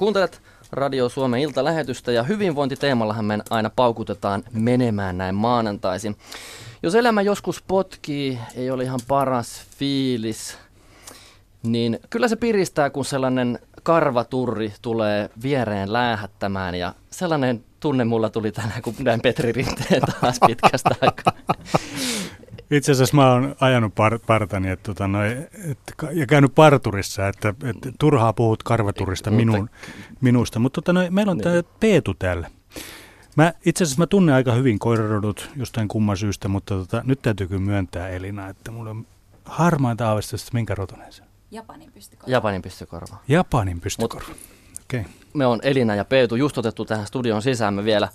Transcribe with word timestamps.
Kuuntelet 0.00 0.42
Radio 0.72 1.08
Suomen 1.08 1.40
iltalähetystä 1.40 2.12
ja 2.12 2.22
hyvinvointiteemallahan 2.22 3.24
me 3.24 3.38
aina 3.50 3.70
paukutetaan 3.76 4.42
menemään 4.52 5.18
näin 5.18 5.34
maanantaisin. 5.34 6.16
Jos 6.82 6.94
elämä 6.94 7.22
joskus 7.22 7.62
potkii, 7.62 8.38
ei 8.56 8.70
ole 8.70 8.84
ihan 8.84 9.00
paras 9.08 9.62
fiilis, 9.78 10.58
niin 11.62 11.98
kyllä 12.10 12.28
se 12.28 12.36
piristää, 12.36 12.90
kun 12.90 13.04
sellainen 13.04 13.58
karvaturri 13.82 14.72
tulee 14.82 15.30
viereen 15.42 15.92
lähettämään 15.92 16.74
ja 16.74 16.94
sellainen 17.10 17.64
tunne 17.80 18.04
mulla 18.04 18.30
tuli 18.30 18.52
tänään, 18.52 18.82
kun 18.82 18.94
näin 18.98 19.20
Petri 19.20 19.52
Rinteen 19.52 20.02
taas 20.20 20.40
pitkästä 20.46 20.90
aikaa. 21.00 21.32
Itse 22.70 22.92
asiassa 22.92 23.16
mä 23.16 23.32
oon 23.32 23.56
ajanut 23.60 23.94
par, 23.94 24.18
partani 24.26 24.70
että, 24.70 24.82
tota, 24.82 25.08
noi, 25.08 25.36
et, 25.70 25.78
ja 26.12 26.26
käynyt 26.26 26.54
parturissa, 26.54 27.28
että, 27.28 27.48
että 27.48 27.92
turhaa 27.98 28.32
puhut 28.32 28.62
karvaturista 28.62 29.30
minun, 29.30 29.70
minusta. 30.20 30.58
Mutta 30.58 30.82
tota, 30.82 30.92
noi, 30.92 31.10
meillä 31.10 31.30
on 31.30 31.36
niin. 31.36 31.44
tämä 31.44 31.62
Peetu 31.80 32.14
täällä. 32.14 32.50
Mä, 33.36 33.52
itse 33.66 33.84
asiassa 33.84 34.02
mä 34.02 34.06
tunnen 34.06 34.34
aika 34.34 34.52
hyvin 34.52 34.78
koirarodut 34.78 35.50
jostain 35.56 35.88
kumman 35.88 36.16
syystä, 36.16 36.48
mutta 36.48 36.74
tota, 36.74 37.02
nyt 37.04 37.22
täytyy 37.22 37.46
kyllä 37.48 37.62
myöntää 37.62 38.08
Elina, 38.08 38.48
että 38.48 38.70
mulla 38.70 38.90
on 38.90 39.06
harmaita 39.44 40.08
aavistusta, 40.08 40.50
minkä 40.52 40.74
rotunen 40.74 41.12
se 41.12 41.22
Japanin 41.50 41.92
pystykorva. 41.92 42.32
Japanin 42.32 42.62
pystykorva. 42.62 43.16
Japanin 43.28 43.80
pystykorva. 43.80 44.28
Mut, 44.28 44.59
okay. 44.90 45.04
Me 45.34 45.46
on 45.46 45.60
Elina 45.62 45.94
ja 45.94 46.04
Peetu 46.04 46.36
just 46.36 46.58
otettu 46.58 46.84
tähän 46.84 47.06
studion 47.06 47.42
sisään. 47.42 47.74
Me 47.74 47.84
vielä 47.84 48.08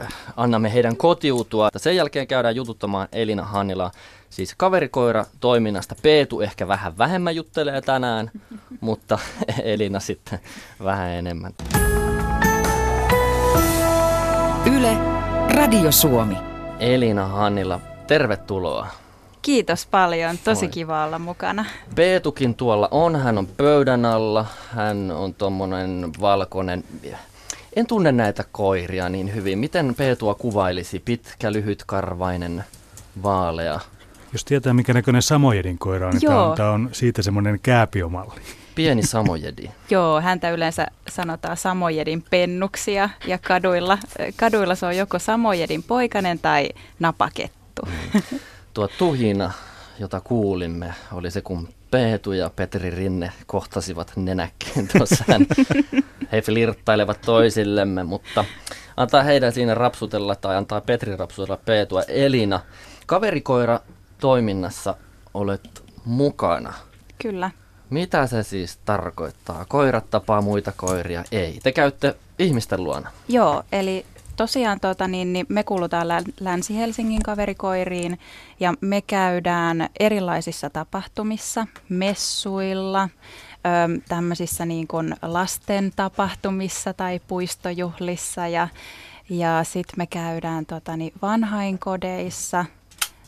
äh, 0.00 0.14
annamme 0.36 0.72
heidän 0.72 0.96
kotiutua. 0.96 1.68
Sen 1.76 1.96
jälkeen 1.96 2.26
käydään 2.26 2.56
jututtamaan 2.56 3.08
Elina 3.12 3.42
Hannila, 3.42 3.90
siis 4.30 4.54
kaverikoira 4.56 5.24
toiminnasta. 5.40 5.94
Peetu 6.02 6.40
ehkä 6.40 6.68
vähän 6.68 6.98
vähemmän 6.98 7.36
juttelee 7.36 7.80
tänään, 7.80 8.30
mutta 8.80 9.18
Elina 9.62 10.00
sitten 10.00 10.38
vähän 10.84 11.10
enemmän. 11.10 11.52
Yle, 14.76 14.96
Radio 15.54 15.92
Suomi. 15.92 16.36
Elina 16.80 17.26
Hannila, 17.26 17.80
tervetuloa. 18.06 19.03
Kiitos 19.44 19.86
paljon, 19.86 20.38
tosi 20.44 20.64
Moi. 20.64 20.72
kiva 20.72 21.04
olla 21.04 21.18
mukana. 21.18 21.64
Peetukin 21.94 22.54
tuolla 22.54 22.88
on, 22.90 23.16
hän 23.16 23.38
on 23.38 23.46
pöydän 23.46 24.04
alla, 24.04 24.46
hän 24.74 25.10
on 25.10 25.34
tuommoinen 25.34 26.10
valkoinen, 26.20 26.84
en 27.76 27.86
tunne 27.86 28.12
näitä 28.12 28.44
koiria 28.52 29.08
niin 29.08 29.34
hyvin. 29.34 29.58
Miten 29.58 29.94
Peetua 29.94 30.34
kuvailisi? 30.34 30.98
Pitkä, 30.98 31.52
lyhytkarvainen, 31.52 32.64
vaalea. 33.22 33.80
Jos 34.32 34.44
tietää, 34.44 34.74
mikä 34.74 34.94
näköinen 34.94 35.22
Samojedin 35.22 35.78
koira 35.78 36.06
on, 36.06 36.12
niin 36.12 36.56
tämä 36.56 36.70
on, 36.70 36.88
siitä 36.92 37.22
semmoinen 37.22 37.60
kääpiomalli. 37.62 38.40
Pieni 38.74 39.02
Samojedi. 39.12 39.70
Joo, 39.90 40.20
häntä 40.20 40.50
yleensä 40.50 40.86
sanotaan 41.08 41.56
Samojedin 41.56 42.24
pennuksia 42.30 43.10
ja 43.26 43.38
kaduilla, 43.38 43.98
kaduilla 44.36 44.74
se 44.74 44.86
on 44.86 44.96
joko 44.96 45.18
Samojedin 45.18 45.82
poikainen 45.82 46.38
tai 46.38 46.68
napakettu. 46.98 47.82
Mm. 47.86 48.20
Tuo 48.74 48.88
tuhina, 48.88 49.52
jota 49.98 50.20
kuulimme, 50.20 50.94
oli 51.12 51.30
se, 51.30 51.40
kun 51.40 51.68
Peetu 51.90 52.32
ja 52.32 52.50
Petri 52.56 52.90
Rinne 52.90 53.32
kohtasivat 53.46 54.12
nenäkkeen 54.16 54.88
tuossa. 54.98 55.24
He 56.32 56.42
flirttailevat 56.42 57.20
toisillemme, 57.20 58.04
mutta 58.04 58.44
antaa 58.96 59.22
heidän 59.22 59.52
siinä 59.52 59.74
rapsutella 59.74 60.34
tai 60.34 60.56
antaa 60.56 60.80
Petri 60.80 61.16
rapsutella 61.16 61.58
Peetua. 61.64 62.02
Elina, 62.02 62.60
kaverikoira 63.06 63.80
toiminnassa 64.20 64.94
olet 65.34 65.84
mukana. 66.04 66.74
Kyllä. 67.22 67.50
Mitä 67.90 68.26
se 68.26 68.42
siis 68.42 68.78
tarkoittaa? 68.84 69.64
Koirat 69.64 70.10
tapaa 70.10 70.42
muita 70.42 70.72
koiria? 70.76 71.24
Ei. 71.32 71.60
Te 71.62 71.72
käytte 71.72 72.16
ihmisten 72.38 72.84
luona. 72.84 73.10
Joo, 73.28 73.62
eli 73.72 74.06
tosiaan 74.36 74.80
tota, 74.80 75.08
niin, 75.08 75.32
niin 75.32 75.46
me 75.48 75.64
kuulutaan 75.64 76.06
Länsi-Helsingin 76.40 77.22
kaverikoiriin 77.22 78.18
ja 78.60 78.74
me 78.80 79.02
käydään 79.02 79.88
erilaisissa 80.00 80.70
tapahtumissa, 80.70 81.66
messuilla, 81.88 83.08
tämmöisissä 84.08 84.66
niin 84.66 84.86
kuin 84.86 85.16
lasten 85.22 85.92
tapahtumissa 85.96 86.92
tai 86.94 87.20
puistojuhlissa 87.28 88.48
ja, 88.48 88.68
ja 89.30 89.64
sitten 89.64 89.94
me 89.96 90.06
käydään 90.06 90.66
tota, 90.66 90.96
niin 90.96 91.12
vanhainkodeissa, 91.22 92.64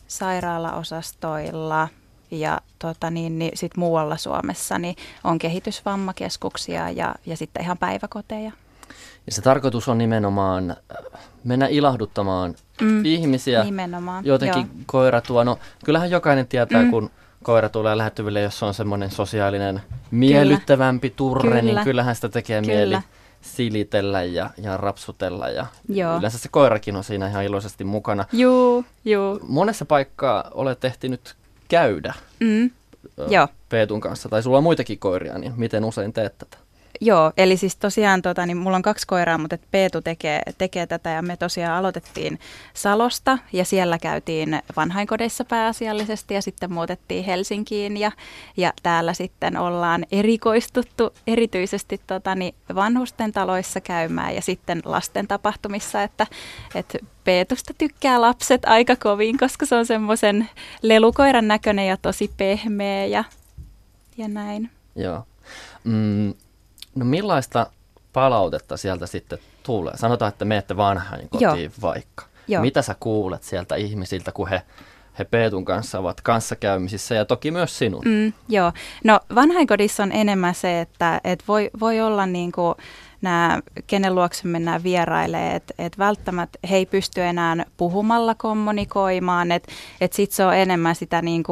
sairaalaosastoilla 0.07 1.87
ja 2.31 2.61
tota, 2.79 3.11
niin, 3.11 3.39
niin 3.39 3.51
sit 3.53 3.77
muualla 3.77 4.17
Suomessa 4.17 4.79
niin 4.79 4.95
on 5.23 5.39
kehitysvammakeskuksia 5.39 6.89
ja, 6.89 7.15
ja 7.25 7.37
sitten 7.37 7.63
ihan 7.63 7.77
päiväkoteja. 7.77 8.51
Ja 9.27 9.31
se 9.31 9.41
tarkoitus 9.41 9.87
on 9.87 9.97
nimenomaan 9.97 10.71
äh, 10.71 11.21
mennä 11.43 11.67
ilahduttamaan 11.67 12.55
mm, 12.81 13.05
ihmisiä. 13.05 13.63
Nimenomaan, 13.63 14.25
Jotenkin 14.25 14.61
joo. 14.61 14.83
koira 14.85 15.21
tuo, 15.21 15.43
no 15.43 15.59
kyllähän 15.85 16.11
jokainen 16.11 16.47
tietää, 16.47 16.83
mm. 16.83 16.91
kun 16.91 17.09
koira 17.43 17.69
tulee 17.69 17.97
lähettyville, 17.97 18.41
jos 18.41 18.63
on 18.63 18.73
semmoinen 18.73 19.11
sosiaalinen 19.11 19.81
miellyttävämpi 20.11 21.09
turre, 21.09 21.49
niin 21.49 21.59
Kyllä. 21.59 21.73
niin 21.73 21.83
kyllähän 21.83 22.15
sitä 22.15 22.29
tekee 22.29 22.61
Kyllä. 22.61 22.73
mieli 22.73 22.97
silitellä 23.41 24.23
ja, 24.23 24.49
ja 24.57 24.77
rapsutella 24.77 25.49
ja 25.49 25.65
Joo. 25.89 26.17
yleensä 26.17 26.37
se 26.37 26.49
koirakin 26.49 26.95
on 26.95 27.03
siinä 27.03 27.27
ihan 27.27 27.43
iloisesti 27.43 27.83
mukana. 27.83 28.25
Juu, 28.33 28.85
juu. 29.05 29.39
Monessa 29.47 29.85
paikkaa 29.85 30.51
olet 30.53 30.85
ehtinyt 30.85 31.35
käydä 31.67 32.13
mm. 32.39 32.71
Joo. 33.27 33.47
Peetun 33.69 34.01
kanssa, 34.01 34.29
tai 34.29 34.43
sulla 34.43 34.57
on 34.57 34.63
muitakin 34.63 34.99
koiria, 34.99 35.37
niin 35.37 35.53
miten 35.57 35.85
usein 35.85 36.13
teet 36.13 36.37
tätä? 36.37 36.57
Joo, 37.01 37.31
eli 37.37 37.57
siis 37.57 37.75
tosiaan 37.75 38.21
tota, 38.21 38.45
niin 38.45 38.57
mulla 38.57 38.75
on 38.75 38.81
kaksi 38.81 39.07
koiraa, 39.07 39.37
mutta 39.37 39.57
Peetu 39.71 40.01
tekee, 40.01 40.41
tekee 40.57 40.87
tätä 40.87 41.09
ja 41.09 41.21
me 41.21 41.37
tosiaan 41.37 41.77
aloitettiin 41.77 42.39
Salosta 42.73 43.37
ja 43.53 43.65
siellä 43.65 43.99
käytiin 43.99 44.61
vanhainkodeissa 44.75 45.45
pääasiallisesti 45.45 46.33
ja 46.33 46.41
sitten 46.41 46.73
muutettiin 46.73 47.25
Helsinkiin 47.25 47.97
ja, 47.97 48.11
ja 48.57 48.73
täällä 48.83 49.13
sitten 49.13 49.57
ollaan 49.57 50.05
erikoistuttu 50.11 51.13
erityisesti 51.27 52.01
tota, 52.07 52.35
niin 52.35 52.55
vanhusten 52.75 53.31
taloissa 53.31 53.81
käymään 53.81 54.35
ja 54.35 54.41
sitten 54.41 54.81
lasten 54.85 55.27
tapahtumissa, 55.27 56.03
että, 56.03 56.27
että 56.75 56.97
Peetusta 57.23 57.73
tykkää 57.77 58.21
lapset 58.21 58.65
aika 58.65 58.95
kovin, 58.95 59.37
koska 59.37 59.65
se 59.65 59.75
on 59.75 59.85
semmoisen 59.85 60.49
lelukoiran 60.81 61.47
näköinen 61.47 61.87
ja 61.87 61.97
tosi 61.97 62.31
pehmeä 62.37 63.05
ja, 63.05 63.23
ja 64.17 64.27
näin. 64.27 64.69
Joo. 64.95 65.23
Mm, 65.83 66.33
No 66.97 67.05
millaista 67.05 67.67
palautetta 68.13 68.77
sieltä 68.77 69.07
sitten 69.07 69.39
tulee? 69.63 69.97
Sanotaan, 69.97 70.29
että 70.29 70.45
menette 70.45 70.77
vanhain 70.77 71.29
kotiin 71.29 71.61
Joo. 71.63 71.71
vaikka. 71.81 72.25
Joo. 72.47 72.61
Mitä 72.61 72.81
sä 72.81 72.95
kuulet 72.99 73.43
sieltä 73.43 73.75
ihmisiltä, 73.75 74.31
kun 74.31 74.49
he, 74.49 74.61
he 75.19 75.23
Peetun 75.23 75.65
kanssa 75.65 75.99
ovat 75.99 76.21
kanssakäymisissä 76.21 77.15
ja 77.15 77.25
toki 77.25 77.51
myös 77.51 77.77
sinun? 77.77 78.01
Mm, 78.05 78.33
joo, 78.49 78.71
no 79.03 79.19
vanhainkodissa 79.35 80.03
on 80.03 80.11
enemmän 80.11 80.55
se, 80.55 80.81
että 80.81 81.21
et 81.23 81.43
voi, 81.47 81.69
voi 81.79 82.01
olla 82.01 82.25
niin 82.25 82.51
kuin 82.51 82.75
nämä, 83.21 83.59
kenen 83.87 84.15
luokse 84.15 84.47
mennään 84.47 84.83
vierailemaan, 84.83 85.55
että 85.55 85.73
et 85.77 85.97
välttämättä 85.97 86.59
he 86.69 86.75
ei 86.75 86.85
pysty 86.85 87.21
enää 87.21 87.65
puhumalla 87.77 88.35
kommunikoimaan, 88.35 89.51
että 89.51 89.71
et 90.01 90.13
sitten 90.13 90.35
se 90.35 90.45
on 90.45 90.55
enemmän 90.55 90.95
sitä, 90.95 91.21
niin 91.21 91.43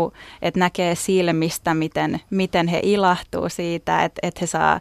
että 0.41 0.59
näkee 0.59 0.95
silmistä, 0.95 1.73
miten, 1.73 2.21
miten 2.29 2.67
he 2.67 2.79
ilahtuu 2.83 3.49
siitä, 3.49 4.03
että 4.03 4.19
et 4.23 4.41
he 4.41 4.47
saa 4.47 4.79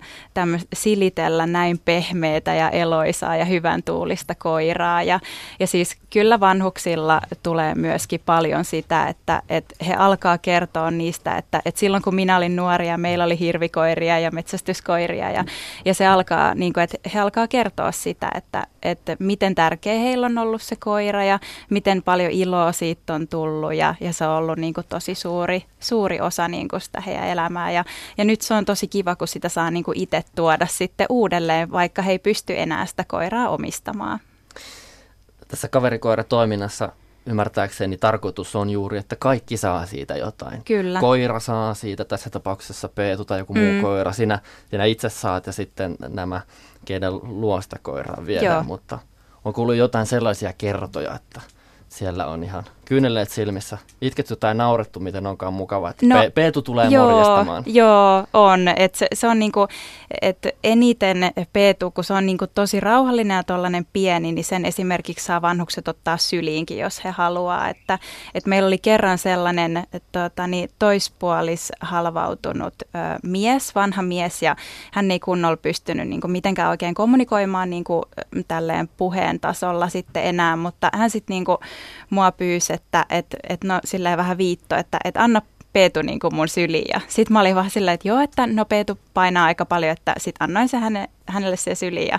silitellä 0.75 1.47
näin 1.47 1.81
pehmeitä 1.85 2.55
ja 2.55 2.71
eloisaa 2.71 3.37
ja 3.37 3.45
hyvän 3.45 3.83
tuulista 3.83 4.35
koiraa. 4.35 5.03
Ja, 5.03 5.21
ja 5.61 5.67
siis 5.67 5.97
kyllä 6.11 6.41
vanhuksilla 6.41 7.21
tulee 7.43 7.75
myöskin 7.75 8.21
paljon 8.27 8.65
sitä, 8.65 9.09
että 9.09 9.43
et 9.49 9.75
he 9.87 9.95
alkaa 9.95 10.39
kertoa 10.39 10.91
niistä, 10.91 11.37
että 11.37 11.63
et 11.65 11.77
silloin 11.77 12.03
kun 12.03 12.15
minä 12.15 12.37
olin 12.37 12.57
nuoria, 12.57 12.99
meillä 12.99 13.25
oli 13.25 13.39
hirvikoiria 13.39 14.19
ja 14.19 14.31
metsästyskoiria 14.31 15.31
ja, 15.31 15.45
ja 15.85 15.95
se 15.95 16.07
alkaa 16.07 16.55
niin 16.55 16.73
kuin, 16.75 16.85
että 16.85 17.11
he 17.15 17.21
alkaa 17.21 17.49
kertoa 17.49 17.93
sitä, 17.93 18.31
että, 18.35 18.67
että 18.83 19.17
miten 19.19 19.55
tärkeä 19.55 19.99
heillä 19.99 20.27
on 20.27 20.39
ollut 20.39 20.63
se 20.63 20.77
koira 20.77 21.25
ja 21.25 21.39
miten 21.71 22.03
paljon 22.03 22.31
iloa 22.31 22.73
siitä 22.73 23.15
on 23.15 23.29
tullut 23.29 23.75
ja, 23.75 23.95
ja 24.01 24.13
se 24.13 24.27
on 24.27 24.37
ollut 24.37 24.59
niin 24.59 24.75
kuin 24.75 24.87
tosi 24.89 25.15
suuri, 25.15 25.65
suuri 25.81 26.21
osa 26.21 26.49
niin 26.49 26.69
kuin 26.69 26.81
sitä 26.81 27.01
heidän 27.01 27.27
elämää 27.27 27.71
ja, 27.71 27.85
ja 28.19 28.25
nyt 28.25 28.41
se 28.41 28.55
on 28.55 28.65
tosi 28.65 28.89
kiva, 28.89 29.17
kun 29.17 29.29
sitä 29.29 29.49
saa 29.49 29.71
niin 29.71 29.85
kuin 29.85 29.99
itse 29.99 30.25
tuoda 30.35 30.67
sitten 30.67 31.07
uudelleen, 31.11 31.71
vaikka 31.71 32.03
he 32.03 32.11
ei 32.11 32.19
pysty 32.19 32.55
enää 32.57 32.87
sitä 32.87 33.05
koiraa 33.05 33.49
omistamaan. 33.49 34.21
Tässä 35.49 35.69
kaverikoiratoiminnassa 35.69 36.93
ymmärtääkseni 37.27 37.97
tarkoitus 37.97 38.57
on 38.57 38.71
juuri, 38.71 38.99
että 38.99 39.17
kaikki 39.17 39.57
saa 39.57 39.87
siitä 39.87 40.17
jotain. 40.17 40.65
Kyllä. 40.65 41.01
Koira 41.01 41.41
saa 41.41 41.75
siitä, 41.75 42.05
tässä 42.05 42.31
tapauksessa 42.31 42.89
Peetu 42.89 43.25
tai 43.25 43.39
joku 43.39 43.55
mm. 43.55 43.61
muu 43.61 43.83
koira. 43.83 44.13
Sinä, 44.13 44.39
sinä 44.71 44.85
itse 44.85 45.09
saat 45.09 45.47
ja 45.47 45.53
sitten 45.53 45.97
nämä, 46.09 46.41
keiden 46.85 47.15
luosta 47.23 47.77
koiraa 47.83 48.27
viedään, 48.27 48.67
mutta 48.67 48.99
on 49.45 49.53
kuullut 49.53 49.77
jotain 49.77 50.07
sellaisia 50.07 50.53
kertoja, 50.53 51.15
että 51.15 51.41
siellä 51.95 52.27
on 52.27 52.45
ihan 52.45 52.65
kyyneleet 52.85 53.31
silmissä 53.31 53.79
itketty 54.01 54.37
tai 54.37 54.55
naurettu, 54.55 55.01
miten 55.01 55.27
onkaan 55.27 55.53
mukava, 55.53 55.91
että 55.91 56.07
No, 56.07 56.21
Pe- 56.21 56.31
Peetu 56.31 56.63
tulee 56.63 56.89
joo, 56.89 57.11
morjastamaan. 57.11 57.63
Joo, 57.67 58.27
on. 58.33 58.69
Et 58.77 58.95
se, 58.95 59.07
se 59.15 59.29
on 59.29 59.39
niinku, 59.39 59.69
et 60.23 60.39
eniten 60.65 61.19
Peetu, 61.53 61.91
kun 61.91 62.05
se 62.05 62.15
on 62.15 62.27
niinku 62.27 62.47
tosi 62.47 62.81
rauhallinen 62.81 63.35
ja 63.37 63.43
tollainen 63.43 63.87
pieni, 63.93 64.33
niin 64.33 64.45
sen 64.45 64.65
esimerkiksi 64.65 65.25
saa 65.25 65.43
vanhukset 65.43 65.89
ottaa 65.89 66.17
syliinkin, 66.17 66.79
jos 66.79 67.05
he 67.05 67.11
haluaa. 67.11 67.69
Että, 67.69 67.99
et 68.35 68.47
meillä 68.47 68.67
oli 68.67 68.79
kerran 68.79 69.19
sellainen 69.19 69.87
tota, 70.13 70.47
niin, 70.47 70.71
toispuolis 70.79 71.73
halvautunut 71.81 72.75
ö, 72.83 72.87
mies, 73.23 73.75
vanha 73.75 74.03
mies, 74.03 74.43
ja 74.43 74.57
hän 74.93 75.11
ei 75.11 75.21
kunnolla 75.21 75.57
pystynyt 75.57 76.09
niinku, 76.09 76.29
mitenkään 76.29 76.71
oikein 76.71 76.95
kommunikoimaan 76.95 77.71
niinku, 77.71 78.03
tälleen 78.49 78.89
puheen 78.97 79.41
tasolla 79.41 79.89
sitten 79.89 80.25
enää, 80.25 80.57
mutta 80.57 80.91
hän 80.95 81.11
sitten 81.11 81.35
niinku, 81.35 81.59
mua 82.11 82.33
pyysi, 82.33 82.73
että 82.73 83.07
et, 83.09 83.27
et 83.49 83.65
no 83.65 83.81
silleen 83.85 84.19
vähän 84.19 84.39
viitto, 84.39 84.77
että 84.77 84.99
et 85.05 85.17
anna 85.17 85.43
Peetu 85.75 86.03
niin 86.03 86.21
kuin 86.21 86.35
mun 86.35 86.49
syliin. 86.49 86.87
Ja 86.95 87.01
sit 87.09 87.31
mä 87.31 87.41
olin 87.41 87.55
vaan 87.55 87.71
silleen, 87.71 87.95
että 87.95 88.09
joo, 88.09 88.21
että 88.21 88.47
no 88.47 88.65
Peetu 88.65 88.99
painaa 89.15 89.45
aika 89.45 89.67
paljon, 89.67 89.93
että 89.93 90.15
sit 90.19 90.35
annoin 90.41 90.69
se 90.69 90.77
häne, 90.77 91.09
hänelle 91.27 91.57
se 91.57 91.75
syliin. 91.75 92.09
Ja, 92.09 92.19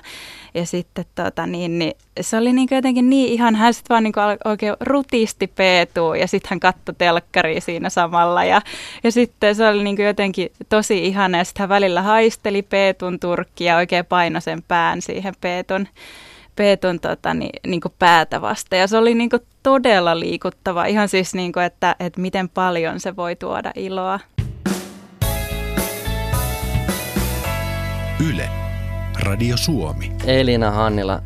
ja 0.53 0.65
sitten 0.65 1.05
tota, 1.15 1.47
niin, 1.47 1.79
niin, 1.79 1.93
se 2.21 2.37
oli 2.37 2.53
niin 2.53 2.67
jotenkin 2.71 3.09
niin 3.09 3.33
ihan, 3.33 3.55
hän 3.55 3.73
sitten 3.73 3.93
vaan 3.93 4.03
niin 4.03 4.13
kuin 4.13 4.23
oikein 4.45 4.73
rutisti 4.79 5.47
Peetu 5.47 6.13
ja 6.13 6.27
sitten 6.27 6.49
hän 6.49 6.59
katsoi 6.59 6.95
telkkaria 6.97 7.61
siinä 7.61 7.89
samalla. 7.89 8.43
Ja, 8.43 8.61
ja 9.03 9.11
sitten 9.11 9.55
se 9.55 9.67
oli 9.67 9.83
niin 9.83 9.95
kuin 9.95 10.05
jotenkin 10.05 10.51
tosi 10.69 11.05
ihana 11.05 11.37
ja 11.37 11.43
sitten 11.43 11.61
hän 11.61 11.69
välillä 11.69 12.01
haisteli 12.01 12.61
Peetun 12.61 13.19
turkkia 13.19 13.73
ja 13.73 13.77
oikein 13.77 14.05
painoi 14.05 14.41
sen 14.41 14.63
pään 14.67 15.01
siihen 15.01 15.33
Peetun 15.41 15.87
Peetun 16.55 16.99
tota, 16.99 17.33
niin, 17.33 17.59
niin 17.67 17.81
kuin 17.81 17.93
päätä 17.99 18.41
vasta. 18.41 18.75
Ja 18.75 18.87
se 18.87 18.97
oli 18.97 19.15
niin 19.15 19.29
kuin 19.29 19.41
todella 19.63 20.19
liikuttava. 20.19 20.85
Ihan 20.85 21.09
siis, 21.09 21.33
niin 21.33 21.51
kuin, 21.51 21.63
että, 21.63 21.95
että 21.99 22.21
miten 22.21 22.49
paljon 22.49 22.99
se 22.99 23.15
voi 23.15 23.35
tuoda 23.35 23.71
iloa. 23.75 24.19
Yle. 28.29 28.49
Radio 29.19 29.57
Suomi. 29.57 30.11
Elina 30.25 30.71
Hannila, 30.71 31.21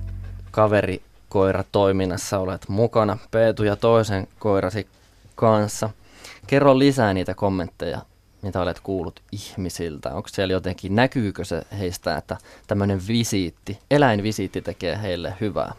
kaveri 0.52 1.02
koira 1.30 1.64
toiminnassa 1.72 2.40
olet 2.40 2.70
mukana 2.70 3.18
Peetu 3.32 3.64
ja 3.64 3.76
toisen 3.76 4.28
koirasi 4.40 4.88
kanssa. 5.36 5.90
Kerro 6.48 6.80
lisää 6.80 7.14
niitä 7.14 7.34
kommentteja, 7.34 8.02
mitä 8.42 8.62
olet 8.62 8.80
kuullut 8.80 9.20
ihmisiltä. 9.32 10.14
Onko 10.14 10.30
siellä 10.30 10.54
jotenkin, 10.54 10.96
näkyykö 10.96 11.46
se 11.46 11.62
heistä, 11.80 12.18
että 12.18 12.38
tämmöinen 12.68 13.02
visiitti, 13.08 13.80
eläinvisiitti 13.92 14.62
tekee 14.62 15.02
heille 15.02 15.34
hyvää? 15.42 15.74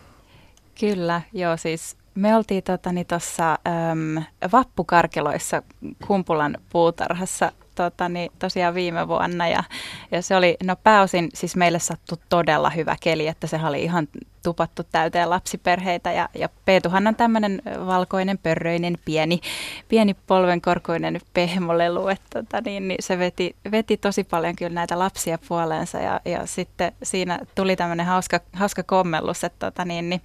Kyllä, 0.81 1.23
joo 1.33 1.57
siis 1.57 1.97
me 2.15 2.37
oltiin 2.37 2.62
tuossa 3.09 3.59
tota, 3.65 4.23
vappukarkeloissa 4.53 5.62
Kumpulan 6.07 6.59
puutarhassa 6.73 7.53
totani, 7.82 8.31
tosiaan 8.38 8.75
viime 8.75 9.09
vuonna 9.09 9.49
ja, 9.49 9.65
ja 10.11 10.23
se 10.23 10.37
oli, 10.37 10.56
no 10.65 10.77
pääosin 10.77 11.29
siis 11.35 11.56
meille 11.56 11.79
sattu 11.79 12.15
todella 12.29 12.71
hyvä 12.71 12.97
keli, 13.00 13.27
että 13.27 13.47
se 13.47 13.61
oli 13.67 13.82
ihan 13.82 14.09
tupattu 14.43 14.82
täyteen 14.93 15.31
lapsiperheitä 15.31 16.12
ja, 16.12 16.29
ja 16.35 16.49
Peetuhan 16.65 17.06
on 17.06 17.15
tämmöinen 17.17 17.62
valkoinen, 17.87 18.38
pörröinen, 18.38 18.99
pieni, 19.05 19.41
pieni 19.88 20.15
polvenkorkuinen 20.27 21.21
pehmolelu, 21.35 22.09
että 22.09 22.43
tota, 22.43 22.61
niin, 22.65 22.88
niin 22.88 23.03
se 23.03 23.19
veti, 23.19 23.56
veti 23.71 23.97
tosi 23.97 24.25
paljon 24.25 24.56
kyllä 24.56 24.75
näitä 24.75 24.99
lapsia 24.99 25.38
puoleensa 25.49 25.99
ja, 25.99 26.21
ja 26.25 26.47
sitten 26.47 26.93
siinä 27.03 27.38
tuli 27.55 27.76
tämmöinen 27.76 28.06
hauska, 28.06 28.41
hauska 28.53 28.83
kommellus, 28.83 29.44
että 29.44 29.71
tota, 29.71 29.85
niin, 29.85 30.11
niin, 30.11 30.21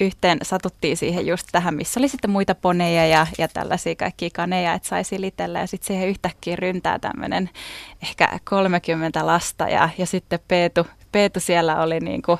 yhteen 0.00 0.38
satuttiin 0.42 0.96
siihen 0.96 1.26
just 1.26 1.48
tähän, 1.52 1.74
missä 1.74 2.00
oli 2.00 2.08
sitten 2.08 2.30
muita 2.30 2.54
poneja 2.54 3.06
ja, 3.06 3.26
ja 3.38 3.48
tällaisia 3.48 3.96
kaikkia 3.96 4.30
kaneja, 4.34 4.74
että 4.74 4.88
sai 4.88 5.04
silitellä 5.04 5.58
ja 5.60 5.66
sitten 5.66 5.86
siihen 5.86 6.08
yhtäkkiä 6.08 6.56
ryntää 6.56 6.98
tämmöinen 6.98 7.50
ehkä 8.02 8.38
30 8.44 9.26
lasta 9.26 9.68
ja, 9.68 9.88
ja 9.98 10.06
sitten 10.06 10.38
Peetu, 10.48 10.86
Peetu 11.12 11.40
siellä 11.40 11.82
oli 11.82 12.00
niin 12.00 12.22
kuin 12.22 12.38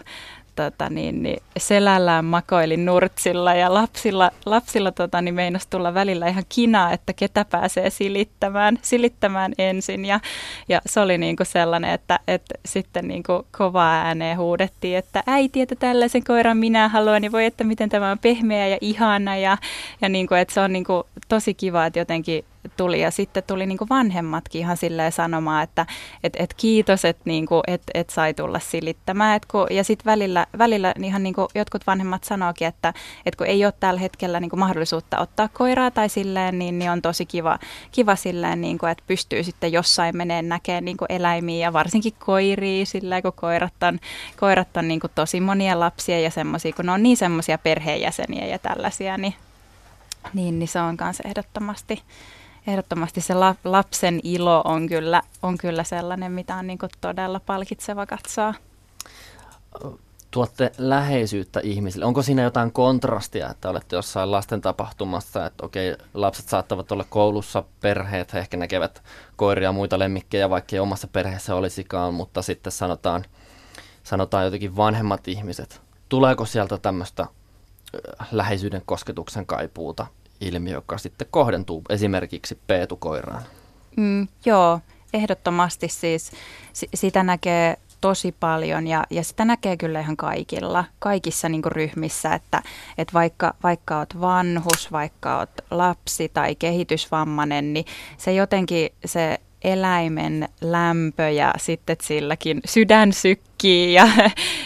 tota, 0.57 0.91
niin, 0.91 1.23
niin 1.23 1.43
selällään 1.59 2.25
makoili 2.25 2.77
nurtsilla 2.77 3.55
ja 3.55 3.75
lapsilla, 3.75 4.31
lapsilla 4.47 4.93
tota, 4.93 5.23
niin 5.23 5.35
meinasi 5.35 5.67
tulla 5.71 5.95
välillä 5.95 6.27
ihan 6.27 6.45
kinaa, 6.49 6.93
että 6.93 7.13
ketä 7.13 7.45
pääsee 7.45 7.91
silittämään, 7.91 8.79
silittämään 8.83 9.53
ensin. 9.59 10.05
Ja, 10.05 10.21
ja 10.69 10.81
se 10.87 11.01
oli 11.01 11.19
niin 11.19 11.37
kuin 11.37 11.47
sellainen, 11.47 11.91
että, 11.91 12.21
että 12.29 12.55
sitten 12.67 13.09
niin 13.09 13.23
kuin 13.23 13.43
kovaa 13.59 13.95
ääneen 13.95 14.39
huudettiin, 14.39 14.99
että 14.99 15.23
äiti, 15.27 15.61
että 15.61 15.75
tällaisen 15.75 16.25
koiran 16.25 16.57
minä 16.57 16.89
haluan, 16.89 17.23
niin 17.23 17.33
voi, 17.33 17.45
että 17.45 17.65
miten 17.65 17.89
tämä 17.89 18.11
on 18.11 18.19
pehmeä 18.19 18.69
ja 18.69 18.79
ihana. 18.81 19.37
Ja, 19.37 19.59
ja 20.01 20.09
niin 20.09 20.27
kuin, 20.27 20.41
että 20.41 20.55
se 20.55 20.61
on 20.61 20.73
niin 20.73 20.85
kuin 20.85 21.03
tosi 21.29 21.55
kiva, 21.55 21.87
että 21.87 21.99
jotenkin 21.99 22.45
tuli. 22.77 23.01
Ja 23.01 23.11
sitten 23.11 23.43
tuli 23.47 23.67
niin 23.67 23.79
kuin 23.79 23.89
vanhemmatkin 23.89 24.61
ihan 24.61 24.77
silleen 24.77 25.13
sanomaan, 25.13 25.63
että 25.63 25.87
et, 26.25 26.33
et 26.39 26.55
kiitos, 26.55 27.05
että 27.05 27.23
niin 27.25 27.47
kuin, 27.47 27.63
et, 27.67 27.83
et 27.95 28.11
sai 28.11 28.35
tulla 28.35 28.59
silittämään. 28.59 29.37
Et 29.37 29.47
kun, 29.47 29.67
ja 29.71 29.85
sitten 29.85 30.11
välillä, 30.11 30.47
välillä 30.59 30.95
ihan 31.03 31.23
niin 31.23 31.35
kuin 31.35 31.49
jotkut 31.55 31.87
vanhemmat 31.87 32.25
sanoikin, 32.25 32.69
että 32.69 32.95
et 33.27 33.37
kun 33.37 33.47
ei 33.47 33.65
ole 33.65 33.73
tällä 33.81 34.01
hetkellä 34.01 34.41
niin 34.41 34.51
kuin 34.51 34.61
mahdollisuutta 34.61 35.19
ottaa 35.19 35.49
koiraa 35.49 35.91
tai 35.91 36.09
silleen, 36.09 36.59
niin, 36.59 36.79
niin 36.79 36.91
on 36.91 37.03
tosi 37.03 37.27
kiva, 37.27 37.59
kiva 37.93 38.17
silleen, 38.17 38.61
niin 38.61 38.79
kuin, 38.79 38.91
että 38.93 39.05
pystyy 39.07 39.43
sitten 39.43 39.73
jossain 39.73 40.17
meneen 40.17 40.49
näkemään 40.49 40.85
niin 40.85 40.97
kuin 40.97 41.13
eläimiä 41.13 41.67
ja 41.67 41.73
varsinkin 41.73 42.13
koiria 42.19 42.87
silleen, 42.87 43.23
kun 43.23 43.33
koirat 43.33 43.83
on, 43.83 43.99
koirat 44.41 44.77
on 44.77 44.89
niin 44.89 45.01
kuin 45.01 45.13
tosi 45.15 45.41
monia 45.41 45.81
lapsia 45.81 46.21
ja 46.21 46.31
semmoisia, 46.31 46.73
kun 46.73 46.87
ne 46.87 46.93
on 46.93 47.03
niin 47.03 47.17
semmoisia 47.17 47.59
perheenjäseniä 47.59 48.47
ja 48.47 48.59
tällaisia, 48.59 49.19
niin, 49.19 49.35
niin, 50.35 50.59
niin 50.59 50.69
se 50.69 50.81
on 50.81 50.97
myös 51.01 51.21
ehdottomasti 51.21 52.03
ehdottomasti 52.67 53.21
se 53.21 53.35
la, 53.35 53.55
lapsen 53.65 54.21
ilo 54.23 54.63
on 54.65 54.89
kyllä, 54.89 55.23
on 55.43 55.59
kyllä 55.59 55.85
sellainen, 55.85 56.33
mitä 56.33 56.57
on 56.57 56.67
niin 56.67 56.79
todella 57.01 57.41
palkitseva 57.41 58.07
katsoa. 58.07 58.55
Tuotte 60.31 60.73
läheisyyttä 60.79 61.61
ihmisille. 61.63 62.05
Onko 62.05 62.23
siinä 62.23 62.43
jotain 62.43 62.73
kontrastia, 62.73 63.51
että 63.51 63.71
olette 63.71 63.97
jossain 63.97 64.31
lasten 64.31 64.61
tapahtumassa, 64.61 65.47
että 65.47 65.67
okei, 65.67 65.97
lapset 66.15 66.49
saattavat 66.49 66.93
olla 66.93 67.05
koulussa, 67.11 67.65
perheet, 67.81 68.33
he 68.33 68.39
ehkä 68.39 68.57
näkevät 68.57 69.03
koiria 69.37 69.69
ja 69.69 69.73
muita 69.73 69.99
lemmikkejä, 69.99 70.51
vaikka 70.51 70.77
ei 70.77 70.81
omassa 70.81 71.07
perheessä 71.07 71.55
olisikaan, 71.55 72.15
mutta 72.15 72.43
sitten 72.43 72.73
sanotaan, 72.73 73.25
sanotaan 74.03 74.45
jotenkin 74.45 74.77
vanhemmat 74.77 75.29
ihmiset. 75.29 75.81
Tuleeko 76.09 76.45
sieltä 76.45 76.79
tämmöistä 76.79 77.27
läheisyyden 78.33 78.83
kosketuksen 78.87 79.47
kaipuuta 79.47 80.07
ilmiö, 80.41 80.75
joka 80.75 80.99
sitten 80.99 81.27
kohdentuu 81.31 81.83
esimerkiksi 81.89 82.59
peetukoiraan. 82.67 83.43
Mm, 83.97 84.29
joo, 84.45 84.81
ehdottomasti 85.15 85.89
siis 85.89 86.33
sitä 86.95 87.23
näkee 87.23 87.77
tosi 88.01 88.35
paljon 88.41 88.87
ja, 88.87 89.05
ja 89.11 89.25
sitä 89.25 89.45
näkee 89.45 89.77
kyllä 89.77 90.01
ihan 90.01 90.17
kaikilla, 90.17 90.85
kaikissa 90.99 91.49
niin 91.49 91.65
ryhmissä, 91.65 92.35
että, 92.35 92.63
että 92.99 93.13
vaikka, 93.13 93.55
vaikka 93.63 93.99
oot 93.99 94.21
vanhus, 94.21 94.93
vaikka 94.93 95.39
oot 95.39 95.51
lapsi 95.71 96.29
tai 96.29 96.55
kehitysvammainen, 96.55 97.73
niin 97.73 97.85
se 98.17 98.33
jotenkin 98.33 98.91
se 99.05 99.41
eläimen 99.65 100.49
lämpö 100.61 101.31
ja 101.31 101.55
sitten 101.59 101.97
silläkin 102.03 102.61
sydän 102.65 103.13
sykkii 103.57 103.93
ja, 103.93 104.09